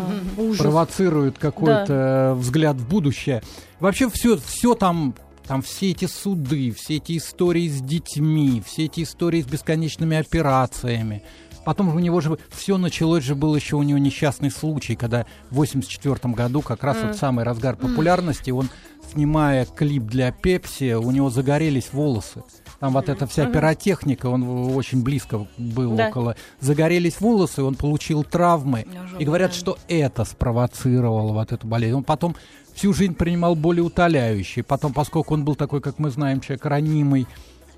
провоцируют 0.57 1.37
какой-то 1.37 2.35
взгляд 2.39 2.77
в 2.77 2.87
будущее. 2.87 3.43
Вообще 3.81 4.09
все, 4.09 4.37
все 4.37 4.75
там, 4.75 5.13
там 5.45 5.61
все 5.61 5.91
эти 5.91 6.05
суды, 6.05 6.71
все 6.71 6.95
эти 6.95 7.17
истории 7.17 7.67
с 7.67 7.81
детьми, 7.81 8.63
все 8.65 8.85
эти 8.85 9.03
истории 9.03 9.41
с 9.41 9.45
бесконечными 9.45 10.15
операциями. 10.15 11.21
Потом 11.65 11.93
у 11.93 11.99
него 11.99 12.21
же 12.21 12.37
все 12.51 12.77
началось 12.77 13.23
же 13.23 13.35
был 13.35 13.55
еще 13.55 13.75
у 13.75 13.83
него 13.83 13.97
несчастный 13.97 14.51
случай, 14.51 14.95
когда 14.95 15.25
в 15.49 15.55
84 15.55 16.33
году 16.33 16.61
как 16.61 16.83
раз 16.83 16.97
вот 17.03 17.17
самый 17.17 17.43
разгар 17.43 17.75
популярности, 17.75 18.51
он 18.51 18.69
снимая 19.11 19.65
клип 19.65 20.03
для 20.03 20.31
Пепси, 20.31 20.93
у 20.93 21.11
него 21.11 21.29
загорелись 21.29 21.89
волосы. 21.91 22.43
Там 22.79 22.93
вот 22.93 23.09
эта 23.09 23.25
вся 23.25 23.45
пиротехника, 23.47 24.27
он 24.27 24.75
очень 24.75 25.01
близко 25.01 25.47
был 25.57 25.95
Да. 25.95 26.09
около. 26.09 26.35
Загорелись 26.59 27.19
волосы, 27.19 27.63
он 27.63 27.75
получил 27.75 28.23
травмы. 28.23 28.85
И 29.17 29.25
говорят, 29.25 29.51
да. 29.51 29.57
что 29.57 29.77
это 29.87 30.25
спровоцировало 30.25 31.33
вот 31.33 31.51
эту 31.51 31.65
болезнь. 31.65 31.95
Он 31.95 32.03
потом 32.03 32.35
всю 32.73 32.93
жизнь 32.93 33.15
принимал 33.15 33.55
болеутоляющие. 33.55 34.63
Потом, 34.63 34.93
поскольку 34.93 35.33
он 35.33 35.45
был 35.45 35.55
такой, 35.55 35.81
как 35.81 35.97
мы 35.97 36.09
знаем, 36.09 36.41
человек 36.41 36.65
ранимый 36.65 37.27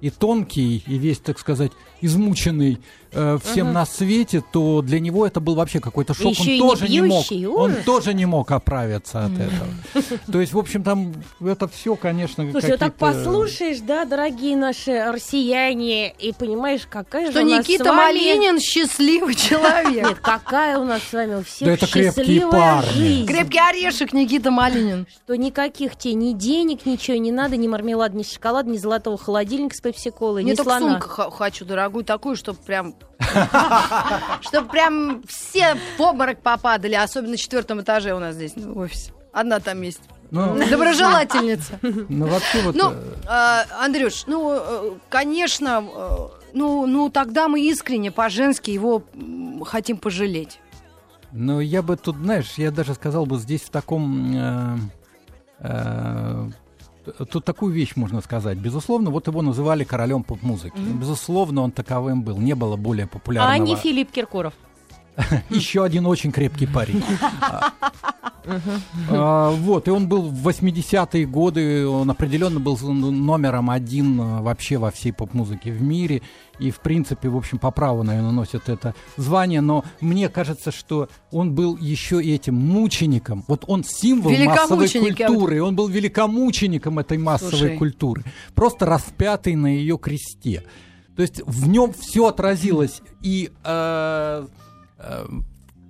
и 0.01 0.10
тонкий, 0.10 0.84
и 0.86 0.98
весь, 0.98 1.20
так 1.20 1.39
сказать, 1.39 1.72
измученный 2.01 2.79
э, 3.17 3.38
всем 3.43 3.74
на 3.74 3.86
свете, 3.86 4.43
то 4.51 4.81
для 4.81 5.00
него 5.00 5.25
это 5.25 5.39
был 5.39 5.55
вообще 5.55 5.79
какой-то 5.79 6.13
шок. 6.13 6.31
Еще 6.31 6.41
он 6.41 6.47
не 6.47 6.59
тоже 6.59 6.88
не 6.89 7.01
мог. 7.01 7.25
Он 7.57 7.74
тоже 7.86 8.13
не 8.13 8.25
мог 8.25 8.51
оправиться 8.51 9.25
от 9.25 9.31
этого. 9.33 10.19
То 10.31 10.39
есть, 10.41 10.53
в 10.53 10.57
общем, 10.59 10.83
там 10.83 11.13
это 11.41 11.67
все, 11.67 11.95
конечно, 11.95 12.50
Слушай, 12.51 12.71
вот 12.71 12.79
так 12.79 12.95
послушаешь, 12.95 13.79
да, 13.79 14.05
дорогие 14.05 14.55
наши 14.55 15.03
россияне, 15.12 16.12
и 16.12 16.33
понимаешь, 16.33 16.81
какая 16.89 17.31
Что 17.31 17.39
же 17.41 17.45
у 17.45 17.50
нас 17.50 17.67
Никита 17.67 17.86
вами... 17.86 17.97
Малинин 17.97 18.59
счастливый 18.59 19.36
человек. 19.36 20.07
Нет, 20.07 20.19
какая 20.21 20.77
у 20.77 20.86
нас 20.86 21.01
с 21.03 21.13
вами 21.13 21.36
у 21.36 21.43
всех 21.43 21.67
Да 21.67 21.74
это 21.74 21.88
крепкие 21.88 22.12
счастливая 22.25 22.51
парни. 22.51 22.89
жизнь. 22.91 23.25
Крепкий 23.25 23.59
орешек 23.59 24.13
Никита 24.13 24.51
Малинин. 24.51 25.07
Что 25.24 25.36
никаких 25.36 25.95
тебе 25.95 26.13
ни 26.13 26.33
денег, 26.33 26.86
ничего 26.86 27.17
не 27.17 27.31
надо, 27.31 27.57
ни 27.57 27.67
мармелада, 27.67 28.15
ни 28.17 28.24
шоколада, 28.24 28.69
ни 28.69 28.77
золотого 28.77 29.17
холодильника 29.17 29.75
с 29.75 29.81
пепси-колой, 29.81 30.43
ни 30.43 30.53
только 30.53 30.63
слона. 30.77 30.91
сумку 30.93 31.07
х- 31.07 31.31
хочу 31.31 31.65
дорогую 31.65 32.03
такую, 32.05 32.36
чтобы 32.36 32.59
прям... 32.59 32.95
Чтобы 34.41 34.69
прям 34.69 35.23
все 35.27 35.75
в 35.97 36.01
обморок 36.01 36.41
попадали, 36.41 36.95
особенно 36.95 37.31
на 37.31 37.37
четвертом 37.37 37.81
этаже 37.81 38.13
у 38.13 38.19
нас 38.19 38.35
здесь 38.35 38.55
в 38.55 38.77
офисе. 38.77 39.11
Одна 39.33 39.59
там 39.59 39.81
есть. 39.81 40.01
Ну, 40.31 40.57
Доброжелательница. 40.69 41.79
ну, 41.81 42.27
вообще 42.27 42.61
вот... 42.61 42.75
Ну, 42.75 42.91
э, 42.91 42.95
э, 43.27 43.63
Андрюш, 43.83 44.25
ну, 44.27 44.51
э, 44.51 44.91
конечно, 45.09 45.85
э, 45.87 46.17
ну, 46.53 46.85
ну, 46.85 47.09
тогда 47.09 47.47
мы 47.47 47.61
искренне 47.61 48.11
по-женски 48.11 48.71
его 48.71 49.03
хотим 49.63 49.97
пожалеть. 49.97 50.59
Ну, 51.31 51.59
я 51.59 51.81
бы 51.81 51.95
тут, 51.97 52.17
знаешь, 52.17 52.53
я 52.57 52.71
даже 52.71 52.93
сказал 52.93 53.25
бы 53.25 53.37
здесь 53.37 53.61
в 53.61 53.69
таком... 53.69 54.35
э, 54.35 54.77
э, 55.59 56.49
Тут 57.31 57.45
такую 57.45 57.73
вещь 57.73 57.95
можно 57.95 58.21
сказать. 58.21 58.57
Безусловно, 58.57 59.09
вот 59.09 59.27
его 59.27 59.41
называли 59.41 59.83
королем 59.83 60.23
поп-музыки. 60.23 60.77
Безусловно, 60.77 61.61
он 61.61 61.71
таковым 61.71 62.23
был. 62.23 62.37
Не 62.37 62.55
было 62.55 62.75
более 62.75 63.07
популярного. 63.07 63.53
А 63.53 63.57
не 63.57 63.75
Филипп 63.75 64.11
Киркоров. 64.11 64.53
Еще 65.50 65.83
один 65.83 66.05
очень 66.05 66.31
крепкий 66.31 66.67
парень. 66.67 67.03
А, 69.09 69.51
Вот, 69.51 69.88
и 69.88 69.91
он 69.91 70.07
был 70.07 70.21
в 70.21 70.47
80-е 70.47 71.25
годы, 71.25 71.86
он 71.86 72.09
определенно 72.09 72.59
был 72.59 72.77
номером 72.77 73.69
один 73.69 74.19
а, 74.21 74.41
вообще 74.41 74.77
во 74.77 74.89
всей 74.91 75.12
поп-музыке 75.12 75.71
в 75.71 75.81
мире. 75.81 76.21
И, 76.59 76.71
в 76.71 76.79
принципе, 76.79 77.29
в 77.29 77.36
общем, 77.36 77.59
по 77.59 77.71
праву, 77.71 78.03
наверное, 78.03 78.31
носит 78.31 78.69
это 78.69 78.95
звание. 79.17 79.62
Но 79.62 79.83
мне 80.00 80.29
кажется, 80.29 80.71
что 80.71 81.09
он 81.31 81.53
был 81.53 81.77
еще 81.77 82.24
и 82.24 82.33
этим 82.33 82.55
мучеником. 82.55 83.43
Вот 83.47 83.65
он 83.67 83.83
символ 83.83 84.31
массовой 84.31 84.89
культуры. 84.89 85.62
Он 85.62 85.75
был 85.75 85.88
великомучеником 85.88 87.00
этой 87.00 87.17
массовой 87.17 87.50
Слушай. 87.51 87.77
культуры. 87.77 88.24
Просто 88.55 88.86
распятый 88.86 89.55
на 89.55 89.67
ее 89.67 89.97
кресте. 89.97 90.63
То 91.15 91.21
есть 91.21 91.41
в 91.45 91.67
нем 91.67 91.93
все 91.93 92.27
отразилось. 92.27 93.01
И 93.21 93.51
э, 93.63 94.47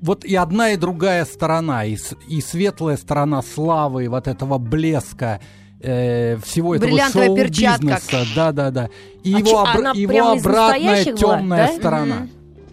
вот 0.01 0.25
и 0.25 0.35
одна, 0.35 0.71
и 0.71 0.77
другая 0.77 1.25
сторона, 1.25 1.85
и, 1.85 1.97
и 2.27 2.41
светлая 2.41 2.97
сторона 2.97 3.41
славы, 3.41 4.05
и 4.05 4.07
вот 4.07 4.27
этого 4.27 4.57
блеска, 4.57 5.39
э, 5.81 6.37
всего 6.37 6.75
этого 6.75 6.89
Бриллиантовая 6.89 7.35
перчатка. 7.35 7.99
шоу-бизнеса. 7.99 8.25
Да-да-да. 8.35 8.89
И 9.23 9.33
А 9.33 9.39
его, 9.39 9.63
обра- 9.65 9.95
его 9.97 10.31
обратная 10.31 10.67
настоящих 10.67 11.15
была, 11.19 11.37
темная 11.39 11.67
да? 11.67 11.73
сторона. 11.73 12.27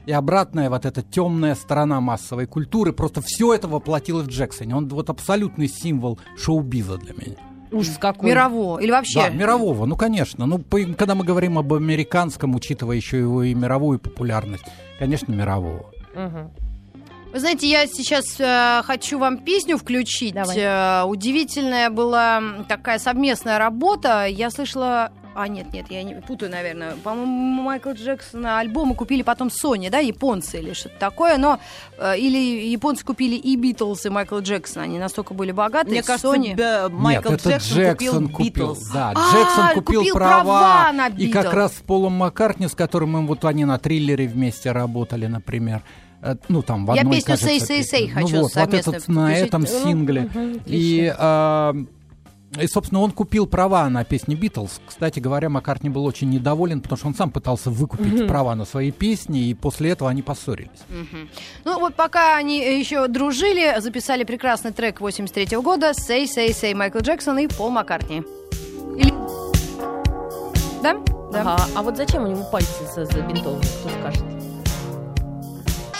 И 0.06 0.12
обратная 0.12 0.68
вот 0.68 0.84
эта 0.84 1.00
темная 1.00 1.54
сторона 1.54 1.98
массовой 2.02 2.46
культуры. 2.46 2.92
Просто 2.92 3.22
все 3.22 3.54
это 3.54 3.68
воплотилось 3.68 4.26
в 4.26 4.28
Джексоне. 4.28 4.76
Он 4.76 4.86
вот 4.88 5.08
абсолютный 5.08 5.66
символ 5.66 6.18
шоу-биза 6.36 6.98
для 6.98 7.14
меня. 7.14 7.36
Ужас 7.72 7.96
какой. 7.98 8.28
Мирового. 8.28 8.78
Или 8.80 8.90
вообще... 8.90 9.20
Да, 9.20 9.28
мирового, 9.30 9.86
ну 9.86 9.96
конечно. 9.96 10.44
Ну, 10.44 10.58
по- 10.58 10.84
когда 10.94 11.14
мы 11.14 11.24
говорим 11.24 11.58
об 11.58 11.72
американском, 11.72 12.54
учитывая 12.54 12.96
еще 12.96 13.18
его 13.18 13.42
и 13.44 13.54
мировую 13.54 13.98
популярность, 13.98 14.64
конечно, 14.98 15.32
мирового. 15.32 15.86
Мгм. 16.14 16.50
Вы 17.32 17.40
знаете, 17.40 17.68
я 17.68 17.86
сейчас 17.88 18.36
э, 18.38 18.82
хочу 18.84 19.18
вам 19.18 19.38
песню 19.38 19.76
включить. 19.76 20.34
Давай. 20.34 20.56
Э, 20.56 21.02
удивительная 21.04 21.90
была 21.90 22.40
такая 22.68 22.98
совместная 23.00 23.58
работа. 23.58 24.26
Я 24.26 24.50
слышала... 24.50 25.10
А, 25.36 25.48
нет, 25.48 25.72
нет, 25.72 25.86
я 25.90 26.04
не 26.04 26.14
путаю, 26.14 26.52
наверное. 26.52 26.92
По-моему, 27.02 27.62
Майкл 27.62 27.90
Джексона 27.90 28.60
альбомы 28.60 28.94
купили 28.94 29.22
потом 29.22 29.48
Sony, 29.48 29.90
да, 29.90 29.98
японцы 29.98 30.60
или 30.60 30.74
что-то 30.74 30.94
такое. 31.00 31.36
Но 31.36 31.58
э, 31.98 32.16
или 32.18 32.68
японцы 32.68 33.04
купили 33.04 33.34
и 33.34 33.56
Битлз, 33.56 34.06
и 34.06 34.10
Майкл 34.10 34.38
Джексон. 34.38 34.84
Они 34.84 34.98
настолько 35.00 35.34
были 35.34 35.50
богаты. 35.50 35.90
Мне 35.90 36.04
кажется, 36.04 36.28
Sony... 36.28 36.54
б- 36.54 36.88
Майкл 36.88 37.30
Нет, 37.32 37.40
это 37.40 37.50
Джексон, 37.56 37.76
Джексон 37.78 38.28
купил 38.28 38.44
Битлз. 38.68 38.90
Да, 38.92 39.12
А, 39.12 39.32
Джексон 39.32 39.68
купил, 39.74 40.00
купил 40.02 40.14
права. 40.14 40.42
права 40.44 40.92
на 40.92 41.08
и 41.08 41.26
как 41.32 41.52
раз 41.52 41.72
с 41.78 41.80
Полом 41.80 42.12
Маккартни, 42.12 42.68
с 42.68 42.74
которым 42.76 43.16
им 43.16 43.26
вот 43.26 43.44
они 43.44 43.64
на 43.64 43.76
триллере 43.78 44.28
вместе 44.28 44.70
работали, 44.70 45.26
например. 45.26 45.82
Э, 46.24 46.36
Ну, 46.48 46.62
там, 46.62 46.86
в 46.86 46.94
Я 46.94 47.02
одной, 47.02 47.16
песню 47.16 47.36
кажется, 47.36 47.50
«Say, 47.50 47.58
say, 47.58 47.80
say» 47.80 47.98
песне. 48.06 48.10
хочу 48.14 48.36
ну, 48.36 48.42
вот, 48.42 48.54
вот 48.54 48.74
этот 48.74 49.08
на 49.08 49.26
включить. 49.26 49.46
этом 49.46 49.60
Ну, 49.62 49.66
сингле. 49.66 50.20
мгм, 50.22 50.60
И, 50.66 51.14
а, 51.18 51.74
и, 52.60 52.66
собственно, 52.66 53.00
он 53.02 53.10
купил 53.10 53.46
права 53.46 53.88
на 53.90 54.04
песни 54.04 54.34
Битлз. 54.34 54.80
Кстати 54.86 55.18
говоря, 55.20 55.48
Маккартни 55.50 55.90
был 55.90 56.04
очень 56.06 56.30
недоволен, 56.30 56.80
потому 56.80 56.96
что 56.96 57.06
он 57.08 57.14
сам 57.14 57.30
пытался 57.30 57.68
выкупить 57.68 58.26
права 58.26 58.54
на 58.54 58.64
свои 58.64 58.90
песни, 58.90 59.48
и 59.48 59.54
после 59.54 59.90
этого 59.90 60.08
они 60.08 60.22
поссорились. 60.22 60.70
Мгм. 60.88 61.28
Ну 61.64 61.80
вот 61.80 61.94
пока 61.94 62.36
они 62.36 62.58
еще 62.58 63.06
дружили, 63.08 63.80
записали 63.80 64.24
прекрасный 64.24 64.72
трек 64.72 65.00
83 65.00 65.56
года 65.58 65.90
«Say, 65.90 66.24
say, 66.24 66.48
say» 66.50 66.74
Майкл 66.74 66.98
Джексон 67.00 67.38
и 67.38 67.48
Пол 67.48 67.70
Маккартни. 67.70 68.22
Или... 68.96 69.12
Да? 70.82 70.94
Да. 71.32 71.40
Ага, 71.40 71.64
а 71.74 71.82
вот 71.82 71.96
зачем 71.96 72.22
у 72.24 72.28
него 72.28 72.44
пальцы 72.52 72.68
за- 72.94 73.06
забинтованы, 73.06 73.62
кто 73.80 73.88
скажет? 73.88 74.22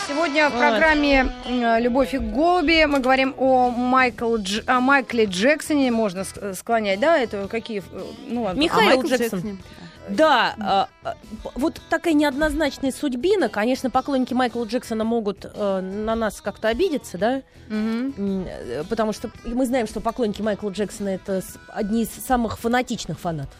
Сегодня 0.07 0.49
в 0.49 0.53
программе 0.53 1.31
э, 1.45 1.79
«Любовь 1.79 2.13
и 2.13 2.17
голуби» 2.19 2.85
мы 2.85 2.99
говорим 2.99 3.33
о, 3.37 3.69
Майкл 3.71 4.35
Дж- 4.37 4.63
о 4.67 4.79
Майкле 4.79 5.25
Джексоне. 5.25 5.89
Можно 5.91 6.19
ск- 6.21 6.53
склонять, 6.53 6.99
да? 6.99 7.17
Это 7.17 7.47
какие... 7.47 7.79
э, 7.91 8.01
Ну, 8.27 8.43
ладно. 8.43 8.59
Михаил 8.59 8.89
А 8.91 8.95
Майкл 8.95 9.07
Джексон. 9.07 9.39
Джексон. 9.39 9.59
Да, 10.07 10.53
а, 10.59 10.87
а, 11.03 11.15
вот 11.55 11.81
такая 11.89 12.13
неоднозначная 12.13 12.91
судьбина. 12.91 13.49
Конечно, 13.49 13.89
поклонники 13.89 14.35
Майкла 14.35 14.63
Джексона 14.65 15.03
могут 15.03 15.45
э, 15.51 15.81
на 15.81 16.13
нас 16.13 16.41
как-то 16.41 16.67
обидеться, 16.67 17.17
да? 17.17 17.41
Э, 17.71 18.83
Потому 18.87 19.13
что 19.13 19.31
мы 19.45 19.65
знаем, 19.65 19.87
что 19.87 20.01
поклонники 20.01 20.43
Майкла 20.43 20.69
Джексона 20.69 21.09
это 21.09 21.41
одни 21.69 22.03
из 22.03 22.09
самых 22.09 22.59
фанатичных 22.59 23.19
фанатов. 23.19 23.55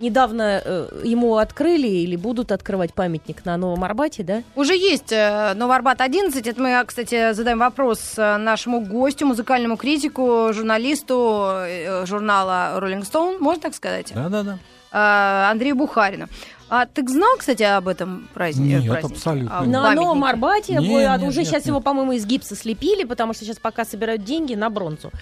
Недавно 0.00 0.60
э, 0.64 0.88
ему 1.04 1.36
открыли 1.36 1.86
или 1.86 2.16
будут 2.16 2.50
открывать 2.52 2.92
памятник 2.92 3.44
на 3.44 3.56
Новом 3.56 3.84
Арбате, 3.84 4.22
да? 4.24 4.42
Уже 4.56 4.74
есть 4.74 5.12
э, 5.12 5.54
Новый 5.54 5.76
Арбат 5.76 6.00
11. 6.00 6.46
Это 6.46 6.60
мы, 6.60 6.84
кстати, 6.84 7.32
задаем 7.32 7.58
вопрос 7.60 8.14
э, 8.16 8.36
нашему 8.36 8.80
гостю, 8.80 9.26
музыкальному 9.26 9.76
критику, 9.76 10.50
журналисту 10.52 11.44
э, 11.46 12.06
журнала 12.06 12.78
Rolling 12.80 13.02
Stone, 13.02 13.38
можно 13.38 13.62
так 13.62 13.74
сказать? 13.74 14.12
Да-да-да. 14.14 14.58
э, 14.90 15.50
Андрею 15.50 15.76
Бухарину. 15.76 16.26
А 16.68 16.86
ты 16.86 17.06
знал, 17.06 17.36
кстати, 17.38 17.62
об 17.62 17.86
этом 17.86 18.28
празднике? 18.34 18.78
Нет, 18.78 18.90
празднике? 18.90 19.14
абсолютно 19.14 19.58
А, 19.58 19.60
нет. 19.64 19.72
На? 19.72 19.92
Новом 19.94 20.24
Арбате 20.24 20.74
Не, 20.76 20.88
бой- 20.88 21.06
а 21.06 21.16
нет, 21.16 21.28
уже 21.28 21.40
нет, 21.40 21.48
сейчас 21.48 21.62
нет. 21.62 21.66
его, 21.68 21.80
по-моему, 21.80 22.12
из 22.12 22.26
гипса 22.26 22.56
слепили, 22.56 23.04
потому 23.04 23.32
что 23.32 23.44
сейчас 23.44 23.58
пока 23.58 23.84
собирают 23.84 24.24
деньги 24.24 24.54
на 24.54 24.70
бронзу. 24.70 25.12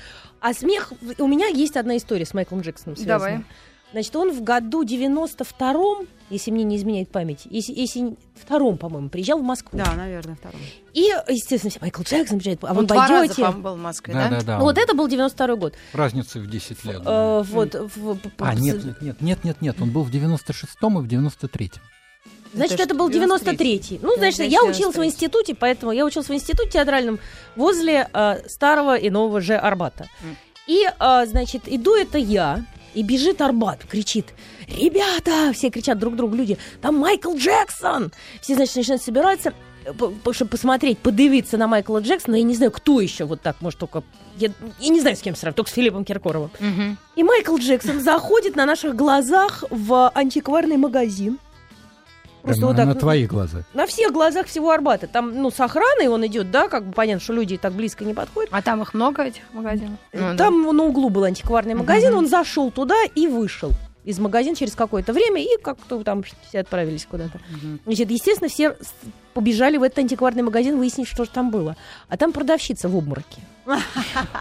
А 0.40 0.54
смех... 0.54 0.92
У 1.18 1.26
меня 1.26 1.48
есть 1.48 1.76
одна 1.76 1.96
история 1.96 2.24
с 2.24 2.32
Майклом 2.32 2.62
Джексоном 2.62 2.96
связанная. 2.96 3.18
Давай. 3.18 3.44
Значит, 3.92 4.16
он 4.16 4.32
в 4.32 4.42
году 4.42 4.84
92-м, 4.84 6.06
если 6.30 6.50
мне 6.50 6.64
не 6.64 6.76
изменяет 6.76 7.10
память, 7.10 7.40
если, 7.50 7.72
если 7.74 8.16
втором, 8.34 8.78
по-моему, 8.78 9.10
приезжал 9.10 9.38
в 9.38 9.42
Москву. 9.42 9.78
Да, 9.78 9.92
наверное, 9.94 10.34
втором. 10.34 10.58
И, 10.94 11.10
естественно, 11.28 11.70
все, 11.70 11.78
Майкл 11.80 12.02
Джексон 12.02 12.38
приезжает, 12.38 12.64
а 12.64 12.70
Он 12.70 12.78
вы 12.78 12.86
пойдете. 12.86 13.34
по-моему, 13.42 13.62
был 13.62 13.74
в 13.74 13.78
Москве, 13.78 14.14
да? 14.14 14.28
Да, 14.30 14.36
да, 14.38 14.42
да. 14.44 14.58
Вот 14.60 14.78
это 14.78 14.94
был 14.94 15.08
92-й 15.08 15.56
год. 15.58 15.74
Разница 15.92 16.38
в 16.38 16.48
10 16.48 16.84
лет. 16.84 17.02
да. 17.02 17.40
Э, 17.40 17.42
вот, 17.42 17.74
в- 17.74 18.18
А, 18.38 18.54
нет, 18.54 18.82
нет, 18.84 19.02
нет, 19.02 19.20
нет, 19.20 19.44
нет, 19.44 19.60
нет, 19.60 19.76
он 19.80 19.90
был 19.90 20.02
в 20.04 20.10
96-м 20.10 20.98
и 20.98 21.02
в 21.02 21.06
93-м. 21.06 21.82
Значит, 22.54 22.74
Это 22.74 22.82
это, 22.82 22.94
был 22.94 23.08
93-й? 23.08 23.76
93-й. 23.78 23.98
Ну, 24.02 24.14
значит, 24.16 24.36
значит, 24.36 24.52
я 24.52 24.62
училась 24.64 24.94
в 24.94 24.98
93-й. 25.00 25.06
институте, 25.06 25.54
поэтому 25.54 25.92
я 25.92 26.04
училась 26.04 26.28
в 26.28 26.34
институте 26.34 26.70
театральном 26.72 27.18
возле 27.56 28.08
э, 28.12 28.48
старого 28.48 28.96
и 28.96 29.08
нового 29.10 29.40
же 29.40 29.54
Арбата. 29.54 30.06
И, 30.66 30.82
э, 30.86 31.26
значит, 31.26 31.62
иду 31.66 31.94
это 31.94 32.18
я, 32.18 32.64
и 32.94 33.02
бежит 33.02 33.40
Арбат, 33.40 33.84
кричит, 33.84 34.26
ребята, 34.66 35.52
все 35.52 35.70
кричат 35.70 35.98
друг 35.98 36.16
другу, 36.16 36.34
люди, 36.34 36.58
там 36.80 36.96
Майкл 36.96 37.34
Джексон! 37.34 38.12
Все, 38.40 38.54
значит, 38.54 38.76
начинают 38.76 39.02
собираться, 39.02 39.54
э, 39.84 39.92
чтобы 40.32 40.50
посмотреть, 40.50 40.98
подивиться 40.98 41.56
на 41.56 41.66
Майкла 41.66 41.98
Джексона. 41.98 42.36
Я 42.36 42.42
не 42.42 42.54
знаю, 42.54 42.72
кто 42.72 43.00
еще 43.00 43.24
вот 43.24 43.40
так, 43.40 43.60
может, 43.60 43.78
только... 43.78 44.02
Я, 44.36 44.50
я 44.80 44.88
не 44.88 45.00
знаю, 45.00 45.16
с 45.16 45.20
кем 45.20 45.34
сравнивать, 45.34 45.56
только 45.56 45.70
с 45.70 45.74
Филиппом 45.74 46.04
Киркоровым. 46.04 46.50
Мгм. 46.60 46.98
И 47.16 47.22
Майкл 47.22 47.56
Джексон 47.56 48.00
заходит 48.00 48.56
на 48.56 48.66
наших 48.66 48.96
глазах 48.96 49.64
в 49.70 50.10
антикварный 50.14 50.76
магазин. 50.76 51.38
Просто 52.42 52.66
вот 52.66 52.76
так, 52.76 52.86
на 52.86 52.94
ну, 52.94 53.00
твоих 53.00 53.28
глазах. 53.28 53.62
на 53.74 53.86
всех 53.86 54.12
глазах 54.12 54.46
всего 54.46 54.70
Арбата. 54.70 55.06
Там, 55.06 55.40
ну, 55.40 55.50
с 55.50 55.60
охраной 55.60 56.08
он 56.08 56.26
идет, 56.26 56.50
да, 56.50 56.68
как 56.68 56.84
бы 56.84 56.92
понятно, 56.92 57.20
что 57.22 57.32
люди 57.32 57.56
так 57.56 57.72
близко 57.72 58.04
не 58.04 58.14
подходят. 58.14 58.50
А 58.52 58.62
там 58.62 58.82
их 58.82 58.94
много, 58.94 59.22
этих 59.22 59.42
магазинов? 59.52 59.98
Ну, 60.12 60.20
да. 60.20 60.36
Там 60.36 60.76
на 60.76 60.82
углу 60.84 61.08
был 61.08 61.24
антикварный 61.24 61.74
магазин, 61.74 62.10
Мгм. 62.10 62.18
он 62.18 62.26
зашел 62.28 62.70
туда 62.70 62.96
и 63.14 63.26
вышел 63.28 63.70
из 64.04 64.18
магазина 64.18 64.56
через 64.56 64.74
какое-то 64.74 65.12
время, 65.12 65.42
и 65.42 65.48
как-то 65.62 66.02
там 66.02 66.22
все 66.48 66.60
отправились 66.60 67.06
куда-то. 67.06 67.40
Значит, 67.86 68.10
естественно, 68.10 68.48
все 68.48 68.76
побежали 69.34 69.76
в 69.76 69.82
этот 69.82 70.00
антикварный 70.00 70.42
магазин 70.42 70.76
выяснить, 70.78 71.08
что 71.08 71.24
же 71.24 71.30
там 71.30 71.50
было. 71.50 71.76
А 72.08 72.16
там 72.16 72.32
продавщица 72.32 72.88
в 72.88 72.96
обмороке. 72.96 73.40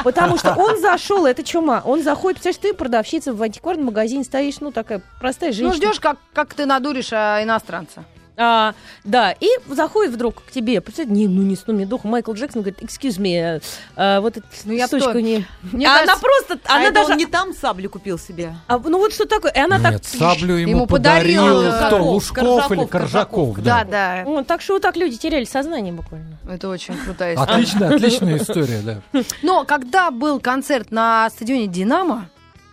Потому 0.04 0.38
что 0.38 0.56
он 0.56 0.82
зашел, 0.82 1.26
это 1.26 1.44
чума, 1.44 1.82
он 1.86 2.02
заходит, 2.04 2.42
представляешь, 2.42 2.72
ты 2.72 2.78
продавщица 2.78 3.34
в 3.34 3.42
антикварном 3.42 3.86
магазине 3.88 4.24
стоишь, 4.24 4.60
ну, 4.60 4.72
такая 4.72 5.02
простая 5.20 5.52
Ну, 5.52 5.56
женщина. 5.56 5.76
ждешь, 5.76 6.00
как, 6.00 6.18
как 6.34 6.54
ты 6.56 6.66
надуришь 6.66 7.14
а, 7.14 7.42
иностранца. 7.44 8.04
А, 8.38 8.74
да, 9.04 9.34
и 9.40 9.48
заходит 9.70 10.14
вдруг 10.14 10.44
к 10.46 10.52
тебе, 10.52 10.82
представляете, 10.82 11.20
не, 11.22 11.28
ну 11.28 11.42
не 11.44 11.56
сну 11.56 11.74
мне 11.74 11.86
дух, 11.86 12.04
Майкл 12.06 12.34
Джексон 12.34 12.62
говорит, 12.62 12.82
excuse 12.82 13.20
me, 13.20 13.62
а, 13.96 14.22
вот 14.22 14.38
эту 14.38 14.48
Ну, 14.66 14.74
я 14.74 14.88
тоже- 14.88 15.22
не... 15.22 15.46
Мне 15.72 15.86
А 15.88 15.98
кажется, 15.98 16.14
она 16.14 16.22
просто, 16.22 16.60
А 16.72 16.78
она 16.78 16.92
даже... 16.92 17.12
он 17.12 17.18
не 17.18 17.26
там 17.26 17.54
саблю 17.54 17.90
купил 17.90 18.18
себе? 18.18 18.56
а, 18.68 18.80
ну 18.80 18.98
вот 18.98 19.14
что 19.14 19.26
такое, 19.26 19.52
и 19.52 19.60
она 19.60 19.78
Нет, 19.78 20.02
так... 20.02 20.04
саблю 20.06 20.56
ему, 20.56 20.72
ему 20.72 20.88
подарил, 20.88 21.44
подарил 21.44 21.72
кто, 21.72 21.80
Коржаков, 21.90 22.08
Лужков 22.08 22.72
или 22.72 22.86
Коржаков, 22.86 22.90
Коржаков, 22.90 23.58
Да, 23.64 23.84
да. 23.84 24.24
да. 24.24 24.24
Ну, 24.26 24.44
так 24.44 24.62
что 24.62 24.74
вот 24.74 24.82
так 24.82 24.96
люди 24.96 25.18
теряли 25.18 25.44
сознание 25.46 25.94
буквально. 25.94 26.40
Это 26.50 26.70
очень 26.70 26.96
крутая 26.96 27.36
история. 27.36 27.54
Отличная, 27.54 27.96
отличная 27.96 28.38
история, 28.38 28.82
да. 28.82 29.22
Но 29.44 29.66
когда 29.66 30.10
был 30.10 30.40
концерт 30.40 30.90
на 30.92 31.30
стадионе 31.30 31.68
«Динамо», 31.68 32.30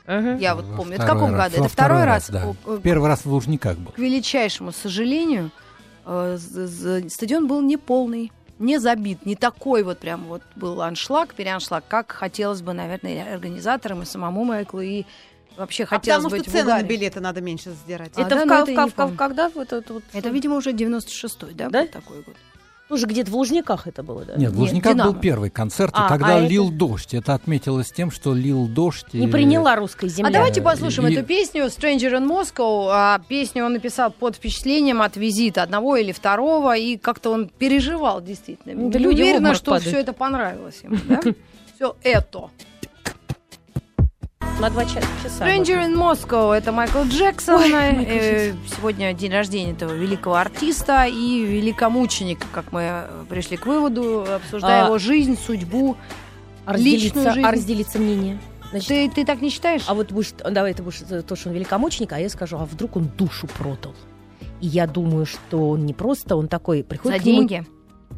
я 0.08 0.54
вот 0.54 0.64
Во 0.64 0.76
помню, 0.78 0.94
это 0.94 1.04
в 1.04 1.06
каком 1.06 1.34
раз, 1.34 1.52
году? 1.52 1.64
Это 1.64 1.72
второй 1.72 2.04
раз? 2.04 2.30
да. 2.30 2.46
О, 2.46 2.56
о, 2.64 2.78
Первый 2.78 3.08
раз 3.08 3.24
в 3.24 3.32
Лужниках 3.32 3.76
был. 3.76 3.92
К 3.92 3.98
величайшему 3.98 4.72
сожалению, 4.72 5.50
э, 6.06 6.38
стадион 7.08 7.46
был 7.46 7.60
не 7.60 7.76
полный, 7.76 8.32
не 8.58 8.78
забит, 8.78 9.26
не 9.26 9.36
такой 9.36 9.82
вот 9.82 9.98
прям 9.98 10.24
вот 10.24 10.42
был 10.56 10.80
аншлаг, 10.80 11.34
переаншлаг, 11.34 11.84
как 11.86 12.12
хотелось 12.12 12.62
бы, 12.62 12.72
наверное, 12.72 13.14
и 13.14 13.18
организаторам, 13.18 14.02
и 14.02 14.06
самому 14.06 14.44
Майклу, 14.44 14.80
и 14.80 15.04
вообще 15.56 15.84
А 15.84 15.86
хотелось 15.86 16.24
потому 16.24 16.30
быть 16.30 16.42
что 16.42 16.50
в 16.50 16.54
цены 16.54 16.70
на 16.70 16.82
билеты 16.82 17.20
надо 17.20 17.40
меньше 17.40 17.72
сдирать. 17.72 18.12
А, 18.16 18.22
это 18.22 18.46
да, 18.46 18.64
в, 18.64 18.68
это 18.68 18.86
в 18.86 18.90
в 18.90 18.94
помню. 18.94 19.16
когда 19.16 19.48
вот 19.50 19.72
это 19.72 19.92
вот... 19.92 20.04
Это, 20.12 20.28
видимо, 20.30 20.56
уже 20.56 20.72
96-й, 20.72 21.54
да, 21.54 21.68
Да? 21.68 21.82
был 21.82 21.88
такой 21.88 22.22
год? 22.22 22.36
Уже 22.90 23.06
где-то 23.06 23.30
в 23.30 23.34
Лужниках 23.36 23.86
это 23.86 24.02
было, 24.02 24.24
да? 24.24 24.34
Нет, 24.36 24.50
в 24.52 24.58
Лужниках 24.58 24.92
«Динамо». 24.94 25.12
был 25.12 25.20
первый 25.20 25.50
концерт, 25.50 25.92
и 25.92 25.98
А, 25.98 26.08
тогда 26.08 26.36
а 26.36 26.38
это- 26.38 26.46
лил 26.48 26.70
дождь. 26.70 27.12
Это 27.12 27.34
отметилось 27.34 27.92
тем, 27.92 28.10
что 28.10 28.34
лил 28.34 28.66
дождь. 28.66 29.04
и- 29.12 29.18
Не 29.20 29.28
приняла 29.28 29.76
русская 29.76 30.08
земля. 30.08 30.30
А 30.30 30.32
давайте 30.32 30.62
послушаем 30.62 31.08
И- 31.08 31.14
эту 31.14 31.26
песню 31.26 31.64
«Stranger 31.66 32.12
in 32.18 32.26
Moscow». 32.26 32.88
А, 32.90 33.20
песню 33.28 33.64
он 33.66 33.74
написал 33.74 34.10
под 34.10 34.36
впечатлением 34.36 35.02
от 35.02 35.16
визита 35.16 35.62
одного 35.62 35.96
или 35.96 36.12
второго, 36.12 36.76
и 36.76 36.96
как-то 36.96 37.30
он 37.30 37.48
переживал 37.48 38.22
действительно. 38.22 38.74
Ну, 38.74 38.90
да 38.90 38.98
Не 38.98 39.04
люди 39.04 39.20
уверена, 39.22 39.54
что 39.54 39.72
падают. 39.72 39.88
все 39.88 39.98
это 40.00 40.12
понравилось 40.14 40.80
ему, 40.82 40.96
да? 41.08 41.20
Все 41.76 41.94
это. 42.02 42.48
На 44.60 44.70
два 44.70 44.84
ча- 44.84 45.00
часа. 45.22 45.46
Stranger 45.46 45.86
in 45.86 45.94
Moscow 45.94 46.52
это 46.52 46.72
Майкл 46.72 47.02
Джексон. 47.04 47.62
Э, 47.72 48.52
Сегодня 48.76 49.12
день 49.14 49.30
рождения 49.32 49.70
этого 49.72 49.92
великого 49.92 50.34
артиста 50.34 51.06
и 51.06 51.44
великомученика, 51.44 52.44
как 52.52 52.72
мы 52.72 52.80
э, 52.82 53.24
пришли 53.28 53.56
к 53.56 53.66
выводу, 53.66 54.26
обсуждая 54.28 54.82
А- 54.82 54.86
его 54.86 54.98
жизнь, 54.98 55.38
судьбу. 55.38 55.96
А 56.66 56.76
личную 56.76 57.24
разделиться, 57.26 57.32
жизнь. 57.34 57.46
а 57.46 57.52
разделиться 57.52 57.98
мнение. 57.98 58.38
Значит, 58.70 58.88
Ты, 58.88 59.10
ты 59.10 59.24
так 59.24 59.40
не 59.40 59.48
считаешь? 59.48 59.82
А 59.86 59.94
вот 59.94 60.10
будешь, 60.12 60.32
давай 60.32 60.74
ты 60.74 60.82
будешь 60.82 60.98
за 61.00 61.22
то, 61.22 61.36
что 61.36 61.48
он 61.48 61.54
великомученик, 61.54 62.12
а 62.12 62.18
я 62.18 62.28
скажу, 62.28 62.58
а 62.58 62.66
вдруг 62.66 62.96
он 62.96 63.08
душу 63.16 63.46
продал? 63.46 63.94
И 64.60 64.66
я 64.66 64.86
думаю, 64.86 65.24
что 65.24 65.70
он 65.70 65.86
не 65.86 65.94
просто, 65.94 66.36
он 66.36 66.48
такой, 66.48 66.82
приходит 66.84 67.18
За 67.18 67.22
к 67.22 67.26
нему 67.26 67.38
деньги? 67.48 67.64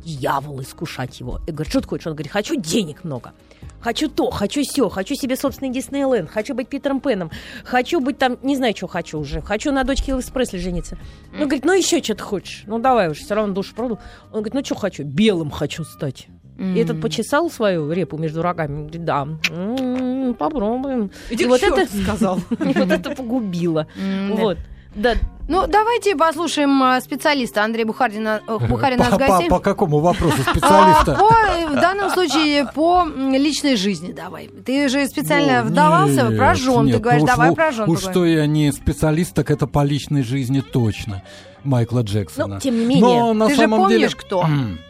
дьявол 0.04 0.60
искушать 0.62 1.20
его. 1.20 1.38
И 1.46 1.52
говорит, 1.52 1.70
что 1.70 1.80
ты 1.82 1.88
хочешь? 1.88 2.06
Он 2.06 2.14
говорит, 2.14 2.32
хочу 2.32 2.56
денег 2.56 3.04
много. 3.04 3.32
Хочу 3.80 4.08
то, 4.08 4.30
хочу 4.30 4.62
все, 4.62 4.88
хочу 4.88 5.14
себе 5.14 5.36
собственный 5.36 5.72
Диснейленд, 5.72 6.30
хочу 6.30 6.54
быть 6.54 6.68
Питером 6.68 7.00
Пеном, 7.00 7.30
хочу 7.64 8.00
быть 8.00 8.18
там, 8.18 8.36
не 8.42 8.56
знаю, 8.56 8.74
что 8.76 8.86
хочу 8.86 9.18
уже, 9.18 9.40
хочу 9.40 9.72
на 9.72 9.84
дочке 9.84 10.12
Элвис 10.12 10.26
Пресли 10.30 10.58
жениться. 10.58 10.98
Он 11.32 11.40
говорит, 11.44 11.64
ну 11.64 11.72
еще 11.72 12.02
что-то 12.02 12.22
хочешь, 12.22 12.64
ну 12.66 12.78
давай 12.78 13.08
уже, 13.10 13.20
все 13.20 13.34
равно 13.34 13.54
душу 13.54 13.74
продал. 13.74 13.98
Он 14.32 14.40
говорит, 14.40 14.54
ну 14.54 14.64
что 14.64 14.74
хочу, 14.74 15.04
белым 15.04 15.50
хочу 15.50 15.84
стать. 15.84 16.28
И 16.58 16.78
этот 16.78 17.00
почесал 17.00 17.50
свою 17.50 17.90
репу 17.90 18.18
между 18.18 18.42
рогами, 18.42 18.82
говорит, 18.82 19.04
да, 19.06 19.26
м, 19.50 20.34
попробуем. 20.34 21.10
Иди 21.30 21.44
И 21.44 21.46
вот 21.46 21.62
это 21.62 21.86
сказал. 22.02 22.36
И 22.50 22.78
вот 22.78 22.90
это 22.90 23.10
погубило. 23.14 23.86
Вот. 24.28 24.58
Да, 24.94 25.14
Ну, 25.50 25.66
давайте 25.66 26.14
послушаем 26.14 26.80
э, 26.82 27.00
специалиста 27.00 27.64
Андрея 27.64 27.84
Бухарина, 27.84 28.40
э, 28.46 28.58
Бухарина 28.68 29.04
По, 29.10 29.18
по- 29.18 29.42
по 29.48 29.58
какому 29.58 29.98
вопросу 29.98 30.36
А, 30.46 30.50
специалиста? 30.52 31.14
по, 31.16 31.34
э, 31.34 31.66
в 31.66 31.74
данном 31.80 32.10
случае 32.10 32.66
по 32.72 33.04
личной 33.04 33.74
жизни 33.74 34.12
давай. 34.12 34.48
Ты 34.64 34.88
же 34.88 35.06
специально 35.08 35.62
Ну, 35.64 35.70
вдавался 35.70 36.22
нет, 36.28 36.38
про 36.38 36.54
жен. 36.54 36.86
Ты 36.86 36.92
нет, 36.92 37.00
говоришь, 37.00 37.22
ну 37.22 37.26
давай 37.26 37.52
про 37.52 37.72
жен. 37.72 37.90
Уж 37.90 38.00
что 38.00 38.24
я 38.24 38.46
не 38.46 38.70
специалист, 38.72 39.34
так 39.34 39.50
это 39.50 39.66
по 39.66 39.82
личной 39.82 40.22
жизни 40.22 40.60
точно 40.60 41.22
Майкла 41.64 42.02
Джексона. 42.02 42.54
ну, 42.54 42.60
тем 42.60 42.78
не 42.78 42.86
менее. 42.86 43.02
Но 43.02 43.34
на 43.34 43.46
Ты 43.48 43.54
же 43.56 43.60
самом 43.62 43.88
деле... 43.88 44.08
помнишь, 44.08 44.16
кто? 44.16 44.46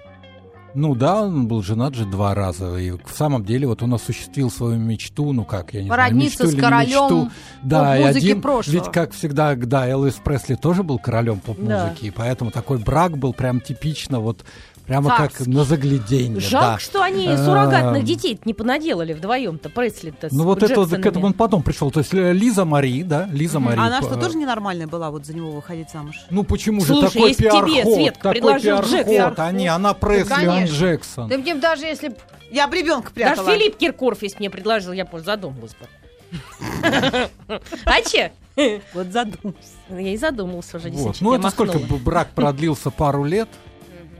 Ну 0.75 0.95
да, 0.95 1.23
он 1.23 1.49
был 1.49 1.63
женат 1.63 1.95
же 1.95 2.05
два 2.05 2.35
раза. 2.35 2.77
И 2.77 2.91
в 2.93 3.13
самом 3.15 3.45
деле 3.45 3.67
вот 3.67 3.83
он 3.83 3.95
осуществил 3.95 4.51
свою 4.51 4.77
мечту, 4.77 5.33
ну 5.33 5.45
как, 5.45 5.75
я 5.75 5.83
не 5.83 5.89
Породниться 5.89 6.37
знаю, 6.37 6.47
мечту 6.47 6.47
с 6.47 6.53
или 6.53 6.61
королем 6.61 6.89
мечту. 6.89 7.31
Да, 7.63 7.99
и 7.99 8.03
один, 8.03 8.41
прошлого. 8.43 8.75
ведь 8.75 8.93
как 8.93 9.13
всегда, 9.13 9.55
да, 9.55 9.89
Элвис 9.89 10.15
Пресли 10.15 10.55
тоже 10.55 10.83
был 10.83 10.99
королем 10.99 11.41
поп-музыки, 11.41 12.07
и 12.07 12.11
поэтому 12.11 12.51
такой 12.51 12.79
брак 12.79 13.19
был 13.19 13.33
прям 13.33 13.61
типично 13.61 14.21
вот 14.21 14.45
прямо 14.91 15.11
как 15.17 15.33
Царский. 15.33 15.53
на 15.53 15.63
загляденье. 15.63 16.41
Жалко, 16.41 16.67
да. 16.73 16.79
что 16.81 17.03
они 17.03 17.29
Эм. 17.29 17.37
суррогатных 17.37 18.03
детей 18.05 18.41
не 18.45 18.55
понаделали 18.55 19.13
вдвоем-то, 19.13 19.69
Пресли-то 19.69 20.29
Ну 20.33 20.43
вот 20.43 20.65
это 20.65 20.85
к 20.85 21.07
этому 21.07 21.27
он 21.27 21.33
потом 21.33 21.63
пришел. 21.63 21.93
То 21.93 22.01
есть 22.01 22.13
э, 22.13 22.33
Лиза 22.33 22.65
Мари, 22.65 23.05
да, 23.05 23.29
Лиза 23.31 23.61
Мари. 23.61 23.79
А 23.79 23.85
она 23.85 24.01
э, 24.01 24.03
что, 24.03 24.17
тоже 24.17 24.37
ненормальная 24.37 24.89
была 24.89 25.13
вот 25.13 25.25
за 25.25 25.33
него 25.33 25.53
выходить 25.53 25.91
замуж? 25.91 26.17
Ну 26.31 26.43
почему 26.43 26.81
же 26.81 26.89
Слушай, 26.89 27.13
такой 27.13 27.29
если 27.29 27.45
тебе 27.45 27.73
пиар-ход? 27.75 27.95
Светка 27.95 28.23
такой 28.23 28.41
предложил 28.41 28.79
пиар-ход. 28.79 29.07
Джексон. 29.07 29.35
А 29.37 29.53
не, 29.53 29.69
она 29.69 29.95
Пресли, 29.95 30.33
он 30.33 30.55
конечно. 30.57 30.75
Джексон. 30.75 31.29
Ты 31.29 31.39
мне 31.39 31.55
даже 31.55 31.85
если... 31.87 32.09
б- 32.09 32.17
Я 32.51 32.67
бы 32.67 32.77
ребенка 32.77 33.13
Даже 33.15 33.35
прятала. 33.37 33.53
Филипп 33.53 33.77
Киркоров, 33.77 34.21
если 34.23 34.39
мне 34.39 34.51
предложил, 34.51 34.93
я 34.93 35.05
бы 35.05 35.21
задумалась 35.21 35.77
бы. 35.77 35.87
А 37.85 38.03
че? 38.03 38.33
Вот 38.93 39.07
задумался. 39.13 39.69
Я 39.89 40.13
и 40.13 40.17
задумался 40.17 40.79
уже, 40.79 40.89
Вот. 40.89 40.97
действительно. 40.97 41.31
Ну 41.31 41.37
это 41.37 41.51
сколько 41.51 41.79
брак 41.79 42.31
продлился 42.35 42.91
пару 42.91 43.23
лет. 43.25 43.49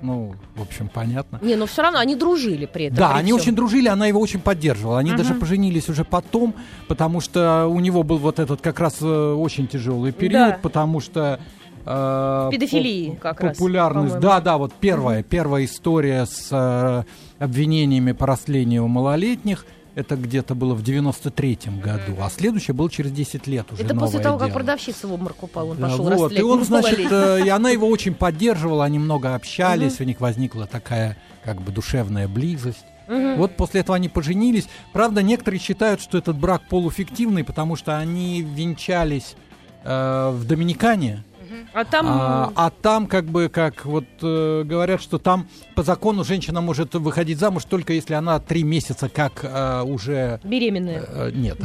Ну, 0.03 0.35
в 0.57 0.63
общем, 0.63 0.89
понятно. 0.93 1.39
Не, 1.43 1.57
но 1.57 1.67
все 1.67 1.83
равно 1.83 1.99
они 1.99 2.15
дружили 2.17 2.67
при 2.67 2.87
этом. 2.87 2.99
Да, 2.99 3.11
при 3.11 3.19
они 3.19 3.27
всем. 3.33 3.41
очень 3.41 3.55
дружили, 3.55 3.89
она 3.89 4.07
его 4.07 4.21
очень 4.21 4.41
поддерживала. 4.41 4.99
Они 4.99 5.13
даже 5.13 5.35
поженились 5.35 5.89
уже 5.89 6.05
потом, 6.05 6.55
потому 6.89 7.21
что 7.21 7.67
у 7.67 7.81
него 7.81 8.03
был 8.03 8.19
вот 8.19 8.39
этот 8.39 8.61
как 8.61 8.81
раз 8.81 8.99
э, 9.01 9.07
очень 9.33 9.67
тяжелый 9.67 10.13
период, 10.13 10.49
Да. 10.51 10.59
потому 10.63 11.01
что 11.01 11.39
э, 11.87 12.49
Педофилии 12.53 13.11
поп- 13.11 13.19
как 13.21 13.41
раз, 13.41 13.57
популярность. 13.57 14.15
по-моему. 14.15 14.23
да, 14.23 14.41
да, 14.41 14.59
вот 14.59 14.73
первая, 14.75 15.23
первая 15.23 15.65
история 15.65 16.27
с 16.27 16.49
э, 16.51 17.05
обвинениями 17.43 18.13
по 18.13 18.27
растлению 18.27 18.87
малолетних. 18.89 19.65
Это 19.95 20.15
где-то 20.17 20.55
было 20.55 20.75
в 20.75 20.83
93-м 20.83 21.81
году, 21.81 22.17
а 22.21 22.31
следующее 22.31 22.75
было 22.75 22.89
через 22.91 23.11
10 23.11 23.47
лет 23.49 23.73
уже 23.73 23.83
Это 23.83 23.95
после 23.95 24.21
того, 24.21 24.39
как 24.39 24.49
дело. 24.49 24.59
продавщица 24.59 25.09
в 25.09 25.13
обморок 25.13 25.43
упала, 25.43 25.71
он 25.73 25.79
Да, 25.79 25.89
пошел 25.89 26.05
вот, 26.05 26.33
и 26.33 26.43
он, 26.43 26.65
значит, 26.65 26.99
малолетних. 27.11 27.43
э, 27.43 27.47
и 27.47 27.49
она 27.49 27.71
его 27.71 27.89
очень 27.89 28.15
поддерживала, 28.15 28.85
они 28.85 28.99
много 29.01 29.35
общались, 29.35 30.01
у 30.01 30.05
них 30.05 30.21
возникла 30.21 30.67
такая 30.67 31.17
как 31.45 31.61
бы 31.61 31.73
душевная 31.73 32.29
близость. 32.29 32.85
Вот 33.09 33.57
после 33.57 33.81
этого 33.81 33.97
они 33.97 34.09
поженились. 34.09 34.69
Правда, 34.93 35.21
некоторые 35.23 35.59
считают, 35.61 36.01
что 36.01 36.17
этот 36.17 36.37
брак 36.39 36.63
полуфиктивный, 36.69 37.43
потому 37.43 37.75
что 37.75 37.99
они 37.99 38.41
венчались 38.43 39.35
э, 39.83 40.31
в 40.33 40.45
Доминикане. 40.47 41.25
А 41.73 41.85
там... 41.85 42.07
А, 42.09 42.53
а 42.55 42.71
там 42.71 43.07
как 43.07 43.27
бы, 43.27 43.49
как 43.49 43.85
вот 43.85 44.05
э, 44.23 44.63
говорят, 44.65 45.03
что 45.03 45.19
там 45.19 45.49
по 45.75 45.83
закону 45.83 46.25
женщина 46.25 46.61
может 46.61 46.95
выходить 46.95 47.39
замуж 47.39 47.65
только 47.65 47.93
если 47.93 48.15
она 48.15 48.39
три 48.41 48.63
месяца 48.63 49.09
как 49.09 49.41
э, 49.43 49.83
уже... 49.83 50.41
Беременная. 50.45 51.05
э, 51.07 51.31
нет. 51.35 51.59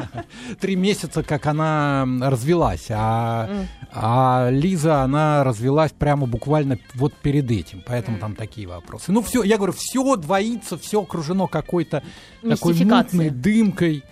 Три 0.60 0.76
месяца 0.76 1.22
как 1.22 1.46
она 1.46 2.06
развелась. 2.22 2.86
А, 2.90 3.48
а 3.92 4.48
Лиза, 4.50 5.02
она 5.02 5.44
развелась 5.44 5.92
прямо 5.92 6.26
буквально 6.26 6.78
вот 6.94 7.14
перед 7.14 7.50
этим. 7.50 7.82
Поэтому 7.86 8.18
там 8.18 8.34
такие 8.34 8.66
вопросы. 8.66 9.12
Ну 9.12 9.22
все, 9.22 9.42
я 9.42 9.56
говорю, 9.56 9.72
все 9.72 10.16
двоится, 10.16 10.78
все 10.78 11.02
окружено 11.02 11.46
какой-то 11.46 12.02
такой 12.42 12.74
мутной 12.74 13.30
дымкой. 13.30 14.04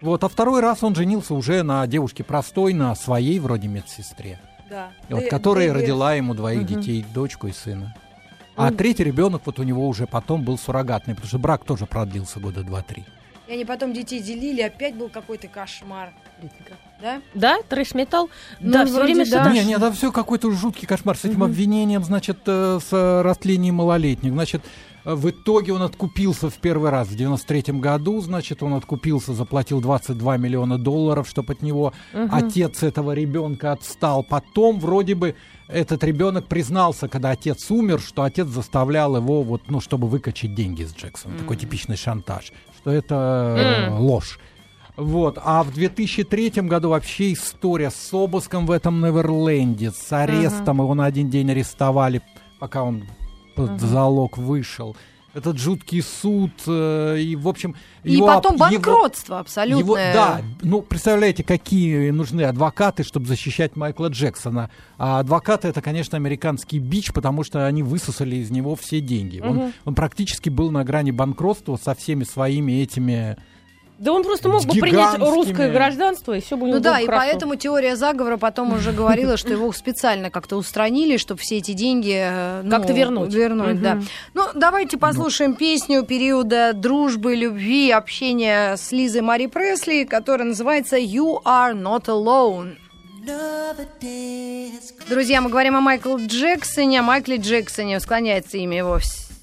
Вот, 0.00 0.24
а 0.24 0.28
второй 0.28 0.60
раз 0.60 0.82
он 0.82 0.96
женился 0.96 1.32
уже 1.32 1.62
на 1.62 1.86
девушке 1.86 2.24
простой, 2.24 2.74
на 2.74 2.94
своей 2.96 3.38
вроде 3.38 3.68
медсестре. 3.68 4.40
Да. 4.72 4.90
Вот, 5.10 5.24
Ды- 5.24 5.28
которая 5.28 5.68
Дэвид. 5.68 5.82
родила 5.82 6.14
ему 6.14 6.32
двоих 6.32 6.64
детей, 6.66 7.04
дочку 7.12 7.46
и 7.46 7.52
сына. 7.52 7.94
А 8.56 8.70
третий 8.72 9.04
ребенок 9.04 9.42
вот 9.44 9.58
у 9.58 9.62
него 9.64 9.86
уже 9.86 10.06
потом 10.06 10.42
был 10.42 10.56
суррогатный, 10.56 11.14
потому 11.14 11.28
что 11.28 11.38
брак 11.38 11.64
тоже 11.64 11.84
продлился 11.84 12.40
года 12.40 12.62
два-три. 12.62 13.04
И 13.48 13.52
они 13.52 13.66
потом 13.66 13.92
детей 13.92 14.20
делили, 14.22 14.62
опять 14.62 14.94
был 14.94 15.10
какой-то 15.10 15.46
кошмар. 15.48 16.12
Да? 17.02 17.20
Да, 17.34 17.58
трэш-металл? 17.68 18.30
Ну, 18.60 18.72
да, 18.72 18.86
все 18.86 19.02
время 19.02 19.28
да. 19.30 19.52
Не, 19.52 19.64
не, 19.64 19.74
это 19.74 19.92
все 19.92 20.10
какой-то 20.10 20.50
жуткий 20.52 20.86
кошмар 20.88 21.16
с 21.18 21.24
этим 21.24 21.42
обвинением, 21.42 22.02
значит, 22.02 22.38
э, 22.46 22.78
с 22.80 22.92
э, 22.92 23.22
растлением 23.22 23.74
малолетних. 23.76 24.32
Значит, 24.32 24.62
в 25.04 25.30
итоге 25.30 25.72
он 25.72 25.82
откупился 25.82 26.48
в 26.48 26.54
первый 26.54 26.90
раз 26.90 27.08
в 27.08 27.16
93 27.16 27.74
году, 27.80 28.20
значит, 28.20 28.62
он 28.62 28.74
откупился, 28.74 29.34
заплатил 29.34 29.80
22 29.80 30.36
миллиона 30.36 30.78
долларов, 30.78 31.28
чтобы 31.28 31.54
от 31.54 31.62
него 31.62 31.92
отец 32.12 32.82
этого 32.82 33.12
ребенка 33.12 33.72
отстал. 33.72 34.22
Потом 34.22 34.78
вроде 34.78 35.14
бы 35.14 35.34
этот 35.68 36.04
ребенок 36.04 36.46
признался, 36.46 37.08
когда 37.08 37.30
отец 37.30 37.70
умер, 37.70 38.00
что 38.00 38.22
отец 38.22 38.46
заставлял 38.46 39.16
его, 39.16 39.42
вот, 39.42 39.62
ну, 39.68 39.80
чтобы 39.80 40.06
выкачать 40.08 40.54
деньги 40.54 40.84
с 40.84 40.94
Джексона. 40.94 41.38
Такой 41.38 41.56
типичный 41.56 41.96
шантаж, 41.96 42.52
что 42.78 42.90
это 42.90 43.56
э, 43.58 43.86
М. 43.88 44.00
ложь. 44.00 44.38
Вот. 44.96 45.38
А 45.42 45.62
в 45.62 45.72
2003 45.72 46.50
году 46.62 46.90
вообще 46.90 47.32
история 47.32 47.90
с 47.90 48.12
обыском 48.12 48.66
в 48.66 48.70
этом 48.70 49.00
Неверленде, 49.00 49.90
с 49.90 50.12
арестом. 50.12 50.78
Его 50.80 50.94
на 50.94 51.06
один 51.06 51.30
день 51.30 51.50
арестовали, 51.50 52.20
пока 52.58 52.82
он 52.82 53.04
под 53.54 53.80
залог 53.80 54.38
вышел. 54.38 54.96
Этот 55.34 55.56
жуткий 55.58 56.02
суд. 56.02 56.50
э, 56.66 57.16
и, 57.18 57.36
в 57.36 57.48
общем... 57.48 57.74
И 58.04 58.12
его 58.16 58.26
потом 58.26 58.62
об- 58.62 58.70
его- 58.70 58.82
банкротство 58.82 59.38
абсолютное. 59.38 59.78
его, 59.82 59.94
да, 59.96 60.42
ну 60.60 60.82
представляете, 60.82 61.42
какие 61.42 62.10
нужны 62.10 62.42
адвокаты, 62.42 63.02
чтобы 63.02 63.26
защищать 63.26 63.74
Майкла 63.74 64.08
Джексона. 64.08 64.68
А 64.98 65.20
адвокаты 65.20 65.68
это, 65.68 65.80
конечно, 65.80 66.16
американский 66.16 66.78
бич, 66.78 67.14
потому 67.14 67.44
что 67.44 67.66
они 67.66 67.82
высосали 67.82 68.36
из 68.36 68.50
него 68.50 68.76
все 68.76 69.00
деньги. 69.00 69.40
Он, 69.40 69.72
он 69.86 69.94
практически 69.94 70.50
был 70.50 70.70
на 70.70 70.84
грани 70.84 71.12
банкротства 71.12 71.76
со 71.82 71.94
всеми 71.94 72.24
своими 72.24 72.82
этими. 72.82 73.38
Да 73.98 74.12
он 74.12 74.24
просто 74.24 74.48
мог 74.48 74.64
бы 74.64 74.74
принять 74.74 75.18
русское 75.18 75.70
гражданство, 75.70 76.36
и 76.36 76.40
все 76.40 76.56
бы 76.56 76.64
у 76.64 76.66
него 76.66 76.78
Ну 76.78 76.82
да, 76.82 76.98
и 77.00 77.06
хорошо. 77.06 77.24
поэтому 77.24 77.56
теория 77.56 77.94
заговора 77.94 78.36
потом 78.36 78.72
уже 78.72 78.90
говорила, 78.92 79.36
что 79.36 79.50
его 79.50 79.72
специально 79.72 80.28
как-то 80.30 80.56
устранили, 80.56 81.16
чтобы 81.18 81.40
все 81.40 81.58
эти 81.58 81.72
деньги 81.72 82.16
э, 82.16 82.62
ну, 82.64 82.70
Как-то 82.70 82.92
вернуть. 82.92 83.32
Вернуть, 83.32 83.80
да. 83.80 84.00
Ну, 84.34 84.44
давайте 84.54 84.98
послушаем 84.98 85.54
песню 85.54 86.04
периода 86.04 86.72
дружбы, 86.74 87.36
любви, 87.36 87.90
общения 87.90 88.76
с 88.76 88.90
Лизой 88.90 89.20
Мари 89.20 89.46
Пресли, 89.46 90.04
которая 90.04 90.48
называется 90.48 90.96
«You 90.96 91.42
are 91.44 91.74
not 91.74 92.06
alone». 92.06 92.76
Друзья, 95.08 95.40
мы 95.40 95.48
говорим 95.48 95.76
о 95.76 95.80
Майкле 95.80 96.16
Джексоне, 96.26 97.00
о 97.00 97.02
Майкле 97.04 97.36
Джексоне, 97.36 98.00
склоняется 98.00 98.56
имя 98.56 98.78
его 98.78 98.98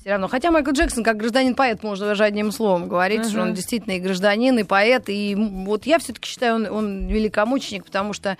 все 0.09 0.13
равно. 0.13 0.27
Хотя 0.27 0.49
Майкл 0.49 0.71
Джексон, 0.71 1.03
как 1.03 1.17
гражданин-поэт, 1.17 1.83
можно 1.83 2.07
даже 2.07 2.23
одним 2.23 2.51
словом 2.51 2.87
говорить, 2.89 3.21
что 3.29 3.41
он 3.43 3.53
действительно 3.53 3.93
и 3.93 3.99
гражданин, 3.99 4.57
и 4.57 4.63
поэт. 4.63 5.03
И 5.07 5.35
вот 5.37 5.85
я 5.85 5.99
все-таки 5.99 6.27
считаю, 6.27 6.55
он, 6.55 6.65
он 6.65 7.07
великомученик, 7.07 7.85
потому 7.85 8.13
что 8.13 8.35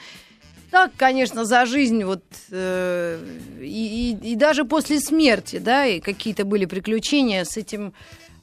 так, 0.71 0.91
конечно, 0.97 1.45
за 1.45 1.65
жизнь 1.67 2.03
вот 2.03 2.23
э, 2.51 3.19
и, 3.61 4.11
и- 4.23 4.31
и 4.31 4.35
даже 4.35 4.65
после 4.65 4.99
смерти, 4.99 5.57
да, 5.59 5.85
и 5.85 5.99
какие-то 5.99 6.43
были 6.43 6.65
приключения 6.65 7.43
с 7.43 7.55
этим 7.57 7.93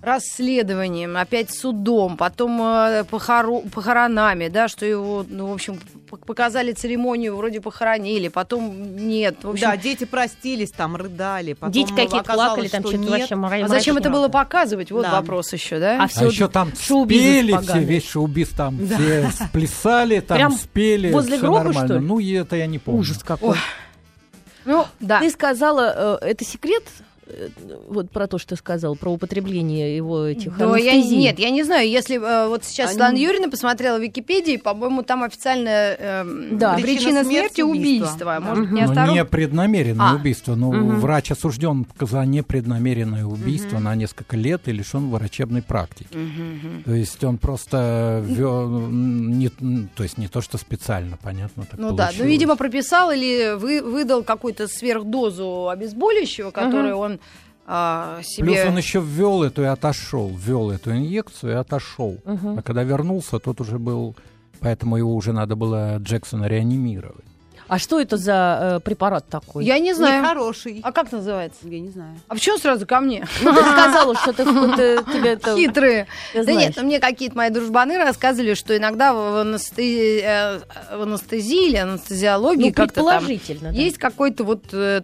расследованием, 0.06 1.16
опять 1.16 1.50
судом, 1.50 2.16
потом 2.16 2.60
э, 2.62 3.04
похоро- 3.10 3.68
похоронами, 3.70 4.48
да, 4.48 4.68
что 4.68 4.86
его, 4.86 5.26
ну, 5.28 5.48
в 5.48 5.52
общем, 5.52 5.78
показали 6.24 6.72
церемонию, 6.72 7.36
вроде 7.36 7.60
похоронили, 7.60 8.28
потом 8.28 8.96
нет. 8.96 9.36
В 9.42 9.50
общем, 9.50 9.66
Да, 9.68 9.76
дети 9.76 10.04
простились, 10.04 10.70
там 10.70 10.96
рыдали. 10.96 11.52
Потом 11.54 11.72
Дети 11.72 11.92
какие-то 11.92 12.32
плакали, 12.32 12.68
там 12.68 12.80
что 12.82 12.90
что-то 12.92 13.02
нет. 13.10 13.30
вообще 13.30 13.64
а 13.64 13.68
зачем 13.68 13.96
это 13.96 14.08
было 14.10 14.28
показывать? 14.28 14.90
Вот 14.90 15.02
Да. 15.02 15.10
вопрос 15.20 15.52
еще, 15.52 15.78
да? 15.80 16.00
А 16.00 16.04
А 16.04 16.08
всё 16.08 16.28
еще 16.28 16.48
там 16.48 16.72
спели 16.74 17.56
все, 17.62 17.80
весь 17.80 18.08
шоу-биз 18.08 18.50
там 18.50 18.78
все 18.86 19.28
сплясали, 19.30 20.20
там 20.20 20.36
Прям 20.36 20.52
спели, 20.52 21.12
возле 21.12 21.38
гроба, 21.38 21.64
нормально. 21.64 21.84
что 21.86 21.94
ли? 21.98 22.00
Ну, 22.06 22.20
это 22.20 22.56
я 22.56 22.66
не 22.66 22.78
помню. 22.78 23.00
Ужас 23.00 23.18
какой. 23.24 23.56
ну, 24.64 24.84
да. 25.00 25.20
Ты 25.20 25.30
сказала, 25.30 26.18
э, 26.22 26.26
это 26.30 26.44
секрет, 26.44 26.84
вот 27.88 28.10
про 28.10 28.26
то, 28.26 28.38
что 28.38 28.50
ты 28.50 28.56
сказал, 28.56 28.94
про 28.96 29.10
употребление 29.10 29.96
его 29.96 30.24
этих 30.24 30.56
Да, 30.56 30.76
я, 30.76 30.94
нет, 31.02 31.38
я 31.38 31.50
не 31.50 31.62
знаю, 31.64 31.88
если 31.88 32.16
э, 32.16 32.48
вот 32.48 32.64
сейчас 32.64 32.90
Они- 32.90 32.94
Светлана 32.98 33.16
Юрьевна 33.18 33.48
посмотрела 33.50 33.98
в 33.98 34.02
Википедии, 34.02 34.56
по-моему, 34.56 35.02
там 35.02 35.22
официальная 35.24 35.96
эм, 35.98 36.58
Да. 36.58 36.74
причина, 36.74 36.86
Причина 36.96 37.24
смерти 37.24 37.36
смерти 37.56 37.60
убийство. 37.62 38.06
убийство. 38.06 38.26
Да. 38.26 38.40
Может, 38.40 38.72
не 38.72 38.80
Ну, 38.82 38.88
осторожно? 38.90 39.14
непреднамеренное 39.20 40.10
А. 40.10 40.14
убийство. 40.14 40.54
Ну, 40.54 40.72
Мгм. 40.72 41.00
врач 41.00 41.30
осужден 41.32 41.86
за 42.00 42.24
непреднамеренное 42.24 43.24
убийство 43.24 43.78
на 43.78 43.94
несколько 43.94 44.36
лет 44.36 44.62
и 44.68 44.72
лишен 44.72 45.10
врачебной 45.10 45.62
практики. 45.62 46.08
То 46.84 46.94
есть 46.94 47.22
он 47.24 47.38
просто 47.38 48.22
вё- 48.24 48.88
не, 48.90 49.48
то 49.48 50.02
есть 50.02 50.18
не 50.18 50.28
то, 50.28 50.40
что 50.40 50.58
специально, 50.58 51.16
понятно. 51.22 51.64
Так 51.64 51.78
Ну 51.80 51.88
да, 51.88 51.90
ну, 51.90 51.96
получилось. 52.08 52.30
видимо, 52.30 52.56
прописал 52.56 53.10
или 53.10 53.56
вы, 53.56 53.82
выдал 53.82 54.22
какую-то 54.22 54.68
сверхдозу 54.68 55.68
обезболивающего, 55.68 56.50
которую 56.50 56.96
он 56.96 57.15
а, 57.66 58.20
себе... 58.22 58.44
Плюс 58.46 58.58
он 58.66 58.78
еще 58.78 59.00
ввел 59.00 59.42
эту 59.42 59.62
и 59.62 59.66
отошел, 59.66 60.30
ввел 60.34 60.70
эту 60.70 60.92
инъекцию 60.92 61.52
и 61.52 61.56
отошел. 61.56 62.18
Мгм. 62.24 62.58
А 62.58 62.62
когда 62.62 62.84
вернулся, 62.84 63.38
тот 63.38 63.60
уже 63.60 63.78
был, 63.78 64.14
поэтому 64.60 64.96
его 64.96 65.14
уже 65.14 65.32
надо 65.32 65.56
было 65.56 65.98
Джексона 65.98 66.46
реанимировать. 66.46 67.24
А 67.68 67.78
что 67.80 68.00
это 68.00 68.16
за 68.16 68.76
э, 68.76 68.80
препарат 68.80 69.26
такой? 69.28 69.64
Я 69.64 69.80
не 69.80 69.92
знаю. 69.92 70.22
Нехороший. 70.22 70.80
А 70.84 70.92
как 70.92 71.10
называется? 71.10 71.58
Я 71.64 71.80
не 71.80 71.90
знаю. 71.90 72.16
А 72.28 72.34
почему 72.34 72.58
сразу 72.58 72.86
ко 72.86 73.00
мне? 73.00 73.26
Ну, 73.42 73.52
ты 73.52 73.60
сказала, 73.60 74.14
что 74.14 74.32
ты, 74.32 74.44
ты- 74.44 75.12
тебе 75.12 75.32
это... 75.32 75.56
Хитрые. 75.56 76.06
Да 76.34 76.52
нет, 76.52 76.80
мне 76.80 77.00
какие-то 77.00 77.36
мои 77.36 77.50
дружбаны 77.50 77.98
рассказывали, 77.98 78.54
что 78.54 78.76
иногда 78.76 79.12
в 79.12 79.44
э, 79.78 80.60
в 80.92 81.02
анестезии 81.02 81.70
или 81.70 81.76
анестезиологии 81.76 82.68
Ну, 82.68 82.72
как-то 82.72 83.02
там 83.02 83.26
есть 83.72 83.98
какой-то 83.98 84.44
вот 84.44 84.66
э, 84.72 85.02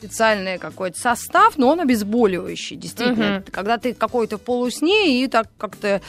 специальный 0.00 0.58
какой-то 0.58 0.98
состав, 0.98 1.58
но 1.58 1.68
он 1.68 1.80
обезболивающий, 1.80 2.76
действительно. 2.76 3.34
Мгм. 3.40 3.44
Когда 3.52 3.76
ты 3.78 3.92
какой-то 3.92 4.38
в 4.38 4.40
полусне 4.40 5.22
и 5.22 5.26
так 5.28 5.46
как-то 5.58 6.00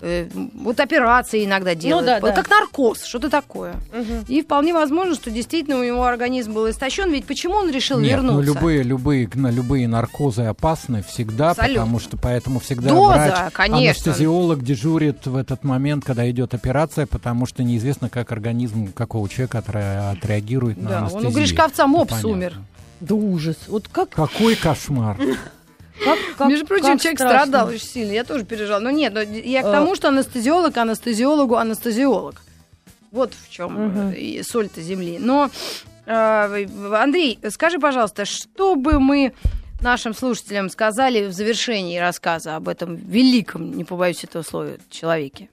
э, 0.00 0.28
вот 0.54 0.78
операции 0.78 1.44
иногда 1.44 1.74
делают, 1.74 2.06
Ну 2.06 2.12
да, 2.12 2.20
Вот 2.20 2.30
да. 2.30 2.36
как 2.36 2.48
наркоз, 2.50 3.02
что-то 3.04 3.28
такое. 3.30 3.74
Мгм. 3.92 4.26
И 4.28 4.42
вполне 4.42 4.72
возможно, 4.72 5.16
что 5.16 5.28
действительно 5.30 5.80
у 5.80 5.82
него 5.82 6.04
организм 6.04 6.52
был 6.52 6.70
истощен. 6.70 7.10
Ведь 7.10 7.24
почему 7.24 7.54
он 7.54 7.70
решил 7.70 7.98
Нет, 7.98 8.12
вернуться? 8.12 8.34
ну 8.36 8.40
любые, 8.42 8.82
любые, 8.84 9.28
на 9.34 9.50
любые 9.50 9.88
наркозы 9.88 10.42
опасны 10.42 11.02
всегда, 11.02 11.50
Абсолютно. 11.50 11.80
потому 11.82 11.98
что 11.98 12.16
поэтому 12.16 12.60
всегда 12.60 12.90
Доза, 12.90 13.14
врач, 13.14 13.52
конечно. 13.52 13.78
анестезиолог 14.12 14.62
дежурит 14.62 15.26
в 15.26 15.34
этот 15.34 15.64
момент, 15.64 16.04
когда 16.04 16.30
идет 16.30 16.54
операция, 16.54 17.06
потому 17.06 17.46
что 17.46 17.64
неизвестно, 17.64 18.08
как 18.08 18.30
организм 18.30 18.92
какого 18.92 19.28
человека 19.28 19.64
отре- 19.66 20.12
отреагирует 20.12 20.76
на 20.80 20.88
Да, 20.90 20.96
он 20.98 21.02
анестезию. 21.04 21.30
у 21.30 21.34
Гришковца 21.34 21.86
мопс 21.88 22.10
Понятно. 22.10 22.28
умер. 22.30 22.54
Да 23.00 23.14
ужас. 23.14 23.56
Вот 23.68 23.88
как... 23.88 24.10
Какой 24.10 24.54
кошмар. 24.56 25.16
как, 26.04 26.18
как- 26.36 26.48
Между 26.48 26.66
прочим, 26.66 26.84
как 26.92 27.00
человек 27.00 27.18
страшно. 27.18 27.38
страдал 27.46 27.68
очень 27.68 27.86
сильно. 27.86 28.12
Я 28.12 28.24
тоже 28.24 28.44
переживала. 28.44 28.80
Но 28.80 28.90
нет, 28.90 29.12
но 29.14 29.20
я 29.20 29.62
к 29.62 29.66
Э. 29.66 29.72
тому, 29.72 29.94
что 29.94 30.08
анестезиолог 30.08 30.76
анестезиологу 30.76 31.56
анестезиолог. 31.56 32.42
Вот 33.10 33.32
в 33.34 33.50
чем 33.50 33.72
Мгм. 34.12 34.44
соль-то 34.44 34.80
земли. 34.82 35.16
Но, 35.18 35.50
э, 36.06 36.66
Андрей, 36.94 37.38
скажи, 37.50 37.78
пожалуйста, 37.78 38.24
что 38.24 38.74
бы 38.74 39.00
мы 39.00 39.32
нашим 39.80 40.14
слушателям 40.14 40.68
сказали 40.70 41.26
в 41.26 41.32
завершении 41.32 41.98
рассказа 41.98 42.56
об 42.56 42.68
этом 42.68 42.96
великом, 42.96 43.72
не 43.76 43.84
побоюсь 43.84 44.24
этого 44.24 44.42
слова, 44.42 44.70
человеке? 44.90 45.48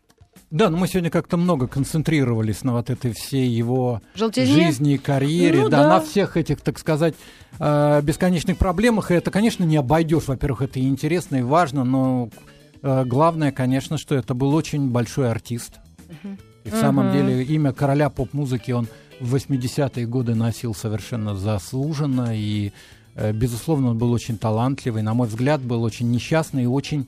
Да, 0.52 0.70
но 0.70 0.78
мы 0.78 0.88
сегодня 0.88 1.10
как-то 1.10 1.38
много 1.38 1.68
концентрировались 1.68 2.64
на 2.64 2.74
вот 2.74 2.90
этой 2.90 3.14
всей 3.14 3.48
его 3.50 4.02
Желтизне? 4.14 4.54
жизни 4.68 4.94
и 4.94 4.98
карьере, 4.98 5.62
Ну 5.64 5.70
да, 5.70 5.84
да. 5.84 5.90
на 5.90 6.02
всех 6.02 6.38
этих, 6.38 6.62
так 6.62 6.78
сказать, 6.80 7.16
э, 7.60 8.02
бесконечных 8.04 8.58
проблемах. 8.58 9.12
И 9.12 9.16
это, 9.16 9.32
конечно, 9.32 9.64
не 9.64 9.76
обойдешь. 9.78 10.28
Во-первых, 10.28 10.62
это 10.62 10.80
и 10.80 10.88
интересно, 10.88 11.38
и 11.38 11.42
важно, 11.42 11.84
но 11.84 12.30
э, 12.82 13.04
главное, 13.06 13.52
конечно, 13.52 13.98
что 13.98 14.16
это 14.16 14.34
был 14.34 14.54
очень 14.54 14.90
большой 14.92 15.30
артист. 15.32 15.74
И 16.64 16.70
в 16.70 16.76
самом 16.76 17.12
деле 17.12 17.44
имя 17.44 17.74
короля 17.74 18.10
поп-музыки 18.10 18.72
он 18.72 18.88
в 19.20 19.36
80-е 19.36 20.06
годы 20.08 20.36
носил 20.36 20.74
совершенно 20.74 21.36
заслуженно. 21.36 22.36
И, 22.38 22.72
э, 23.16 23.32
безусловно, 23.34 23.90
он 23.90 23.98
был 23.98 24.12
очень 24.12 24.38
талантливый. 24.38 25.02
На 25.02 25.14
мой 25.14 25.28
взгляд, 25.28 25.62
был 25.62 25.84
очень 25.84 26.10
несчастный 26.12 26.64
и 26.64 26.68
очень 26.68 27.08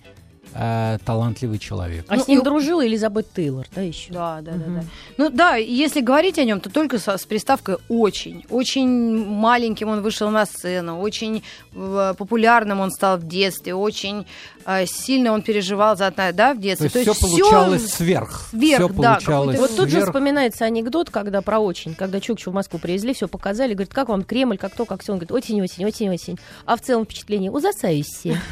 э, 0.53 0.97
талантливый 1.05 1.59
человек. 1.59 2.05
А 2.07 2.15
Ну, 2.15 2.23
с 2.23 2.27
ним 2.27 2.39
и- 2.39 2.43
дружила 2.43 2.85
Элизабет 2.85 3.31
Тейлор, 3.33 3.65
да, 3.75 3.81
еще? 3.81 4.11
Да, 4.13 4.39
да, 4.41 4.51
да, 4.51 4.57
Мгм. 4.57 4.75
да. 4.79 4.83
Ну 5.17 5.29
да, 5.29 5.55
если 5.55 6.01
говорить 6.01 6.37
о 6.39 6.43
нем, 6.43 6.59
то 6.59 6.69
только 6.69 6.99
со- 6.99 7.17
с 7.17 7.25
приставкой 7.25 7.77
очень. 7.89 8.45
Очень 8.49 8.87
маленьким 9.25 9.89
он 9.89 10.01
вышел 10.01 10.29
на 10.29 10.45
сцену, 10.45 10.99
очень 10.99 11.43
э, 11.75 12.13
популярным 12.17 12.79
он 12.79 12.91
стал 12.91 13.17
в 13.17 13.27
детстве, 13.27 13.73
очень 13.75 14.25
э, 14.65 14.85
сильно 14.85 15.31
он 15.31 15.41
переживал 15.43 15.95
за 15.95 16.07
одна- 16.07 16.31
да, 16.33 16.53
в 16.53 16.57
То 16.57 16.61
детстве. 16.63 16.91
есть, 16.93 17.11
все 17.17 17.27
получалось 17.27 17.87
сверх. 17.93 18.47
сверх, 18.49 18.77
Все 18.83 18.87
да, 18.89 19.13
получалось 19.13 19.57
Вот 19.59 19.69
тут 19.75 19.85
же 19.85 19.91
сверх. 19.97 20.07
вспоминается 20.07 20.65
анекдот, 20.65 21.09
когда 21.09 21.41
про 21.41 21.59
очень, 21.59 21.95
когда 21.95 22.19
Чукчу 22.19 22.51
в 22.51 22.53
Москву 22.53 22.77
привезли, 22.79 23.13
все 23.13 23.27
показали, 23.29 23.73
говорит, 23.73 23.93
как 23.93 24.09
вам 24.09 24.23
Кремль, 24.23 24.57
как 24.57 24.75
то, 24.75 24.85
как 24.85 25.01
все. 25.03 25.13
Он 25.13 25.19
говорит, 25.19 25.31
очень, 25.31 25.61
очень, 25.61 25.85
очень, 25.85 26.09
очень. 26.09 26.37
А 26.65 26.75
в 26.75 26.81
целом 26.81 27.05
впечатление 27.05 27.49
ужасаюсь 27.51 28.07
все. 28.07 28.41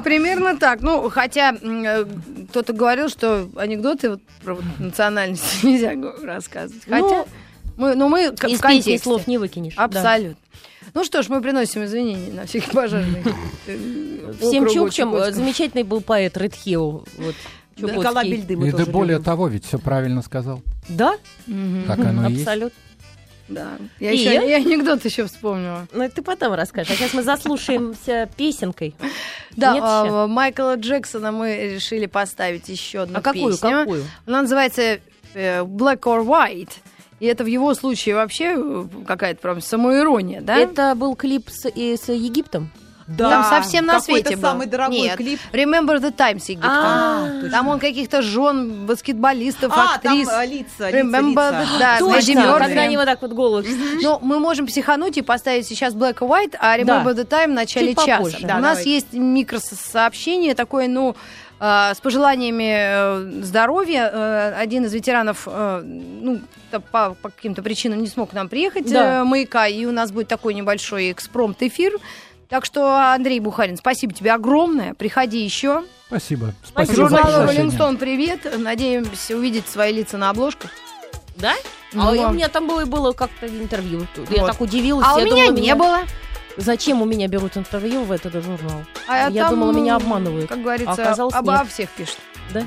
Ну, 0.00 0.04
примерно 0.10 0.56
так. 0.56 0.80
Ну, 0.82 1.08
хотя 1.10 1.54
э, 1.60 2.04
кто-то 2.50 2.72
говорил, 2.72 3.08
что 3.08 3.48
анекдоты 3.56 4.10
вот 4.10 4.20
про 4.44 4.54
вот 4.54 4.64
национальность 4.78 5.62
нельзя 5.64 5.92
рассказывать. 6.22 6.82
Хотя 6.84 7.00
Ну, 7.00 7.26
мы, 7.76 7.94
ну, 7.94 8.08
мы 8.08 8.24
Из 8.24 8.58
в 8.58 8.60
контексте. 8.62 8.98
слов 8.98 9.26
не 9.26 9.38
выкинешь. 9.38 9.74
да. 9.76 9.84
Абсолютно. 9.84 10.36
Ну 10.92 11.04
что 11.04 11.22
ж, 11.22 11.28
мы 11.28 11.40
приносим 11.40 11.84
извинения 11.84 12.32
на 12.32 12.46
всех 12.46 12.64
пожарных. 12.70 13.24
э, 13.66 14.32
Всем 14.40 14.68
Чукчам 14.68 15.14
э, 15.14 15.30
замечательный 15.32 15.84
был 15.84 16.00
поэт 16.00 16.36
Ред 16.36 16.54
Хилл. 16.54 17.06
Вот. 17.16 17.34
Колыбельды 18.02 18.56
мы 18.56 18.68
И 18.68 18.72
да 18.72 18.84
более 18.84 19.20
того, 19.20 19.48
ведь 19.48 19.64
все 19.64 19.78
правильно 19.78 20.20
сказал. 20.22 20.62
Да. 20.88 21.14
Так 21.86 21.98
оно 22.00 22.28
и 22.28 22.32
есть. 22.32 22.42
абсолютно. 22.42 22.78
Да. 23.50 23.72
Я 23.98 24.12
И? 24.12 24.16
еще 24.16 24.32
я 24.48 24.56
анекдот 24.56 25.04
еще 25.04 25.26
вспомнила. 25.26 25.86
Ну, 25.92 26.02
это 26.04 26.16
ты 26.16 26.22
потом 26.22 26.54
расскажешь. 26.54 26.92
А 26.92 26.96
сейчас 26.96 27.12
мы 27.12 27.22
заслушаемся 27.22 28.28
песенкой. 28.36 28.94
Да, 29.56 29.76
а? 29.80 30.26
Майкла 30.26 30.76
Джексона 30.76 31.32
мы 31.32 31.74
решили 31.74 32.06
поставить 32.06 32.68
еще 32.68 33.00
одну 33.02 33.18
А 33.18 33.20
какую, 33.20 33.52
песню. 33.52 33.70
какую? 33.70 34.04
Она 34.26 34.42
называется 34.42 35.00
э, 35.34 35.62
Black 35.62 36.00
or 36.00 36.24
White. 36.24 36.72
И 37.18 37.26
это 37.26 37.44
в 37.44 37.48
его 37.48 37.74
случае 37.74 38.14
вообще 38.14 38.54
э, 38.56 38.84
какая-то 39.06 39.40
прям 39.42 39.60
самоирония, 39.60 40.40
да? 40.40 40.56
Это 40.56 40.94
был 40.94 41.14
клип 41.16 41.50
с, 41.50 41.66
с 41.66 42.08
Египтом? 42.08 42.70
Да, 43.16 43.28
Там 43.30 43.44
совсем 43.44 43.86
на 43.86 44.00
свете 44.00 44.36
был. 44.36 44.42
самый 44.42 44.66
дорогой 44.68 45.00
Нет. 45.00 45.16
клип. 45.16 45.40
Remember 45.52 45.98
the 46.00 46.12
Times 46.14 46.44
Египтом. 46.48 46.70
А, 46.72 47.28
точно. 47.40 47.50
Там 47.50 47.68
он 47.68 47.78
каких-то 47.80 48.22
жен, 48.22 48.86
баскетболистов, 48.86 49.72
А, 49.76 49.96
актрис. 49.96 50.28
там 50.28 50.40
э, 50.40 50.46
лица, 50.46 50.90
Remember 50.90 51.30
лица. 51.30 51.50
the- 51.50 51.78
да, 51.80 51.98
Точно, 51.98 52.58
когда 52.58 52.82
они 52.82 52.96
вот 52.96 53.06
так 53.06 53.20
вот 53.22 53.32
голову... 53.32 53.66
Ну, 54.02 54.18
мы 54.22 54.38
можем 54.38 54.66
психануть 54.66 55.18
и 55.18 55.22
поставить 55.22 55.66
сейчас 55.66 55.94
Black 55.94 56.18
or 56.18 56.28
White, 56.28 56.54
а 56.60 56.78
Remember 56.78 57.12
the 57.14 57.26
Time 57.26 57.48
в 57.48 57.54
начале 57.54 57.88
Чуть 57.94 57.98
часа. 58.06 58.16
попозже. 58.18 58.38
У 58.44 58.46
нас 58.46 58.78
давай. 58.78 58.84
есть 58.86 59.12
микросообщение 59.12 60.54
такое, 60.54 60.88
ну, 60.88 61.16
э, 61.58 61.92
с 61.94 62.00
пожеланиями 62.00 62.74
э, 63.38 63.42
здоровья. 63.42 64.54
Один 64.56 64.84
из 64.84 64.94
ветеранов, 64.94 65.46
ну, 65.46 66.40
по, 66.92 67.14
по 67.20 67.28
каким-то 67.30 67.62
причинам 67.62 68.00
не 68.00 68.06
смог 68.08 68.30
к 68.30 68.32
нам 68.32 68.48
приехать, 68.48 68.90
Да. 68.90 69.24
маяка, 69.24 69.66
и 69.66 69.84
у 69.86 69.92
нас 69.92 70.12
будет 70.12 70.28
такой 70.28 70.54
небольшой 70.54 71.10
экспромт-эфир. 71.12 71.94
Так 72.50 72.64
что, 72.64 73.12
Андрей 73.14 73.38
Бухарин, 73.38 73.76
спасибо 73.76 74.12
тебе 74.12 74.32
огромное. 74.32 74.94
Приходи 74.94 75.42
еще. 75.42 75.84
Спасибо. 76.08 76.52
Спасибо 76.64 76.84
Спасибо 76.94 77.08
за 77.08 77.16
Журнал 77.16 77.22
приглашение. 77.46 77.66
Rolling 77.70 77.78
Stone, 77.78 77.96
привет. 77.96 78.58
Надеемся 78.58 79.36
увидеть 79.36 79.68
свои 79.68 79.92
лица 79.92 80.18
на 80.18 80.30
обложках. 80.30 80.72
Да? 81.36 81.54
Ну, 81.92 82.02
а 82.08 82.28
у 82.28 82.32
меня 82.32 82.48
там 82.48 82.66
было, 82.66 82.84
было 82.84 83.12
как-то 83.12 83.46
интервью. 83.46 84.04
Я 84.30 84.42
Вот. 84.42 84.50
так 84.50 84.60
удивилась. 84.60 85.06
А 85.08 85.14
у 85.14 85.18
я 85.20 85.24
меня 85.24 85.46
думала, 85.46 85.60
не 85.62 85.74
было. 85.76 85.98
Зачем 86.56 87.00
у 87.00 87.04
меня 87.04 87.28
берут 87.28 87.56
интервью 87.56 88.02
в 88.02 88.10
этот 88.10 88.32
журнал? 88.32 88.84
А 89.06 89.30
Я 89.30 89.44
там, 89.44 89.50
думала, 89.54 89.70
меня 89.72 89.94
обманывают. 89.96 90.48
Как 90.48 90.60
говорится, 90.60 90.90
А 90.90 91.02
оказалось, 91.02 91.34
обо 91.34 91.52
нет. 91.52 91.68
всех 91.68 91.88
пишут. 91.90 92.18
Да? 92.52 92.64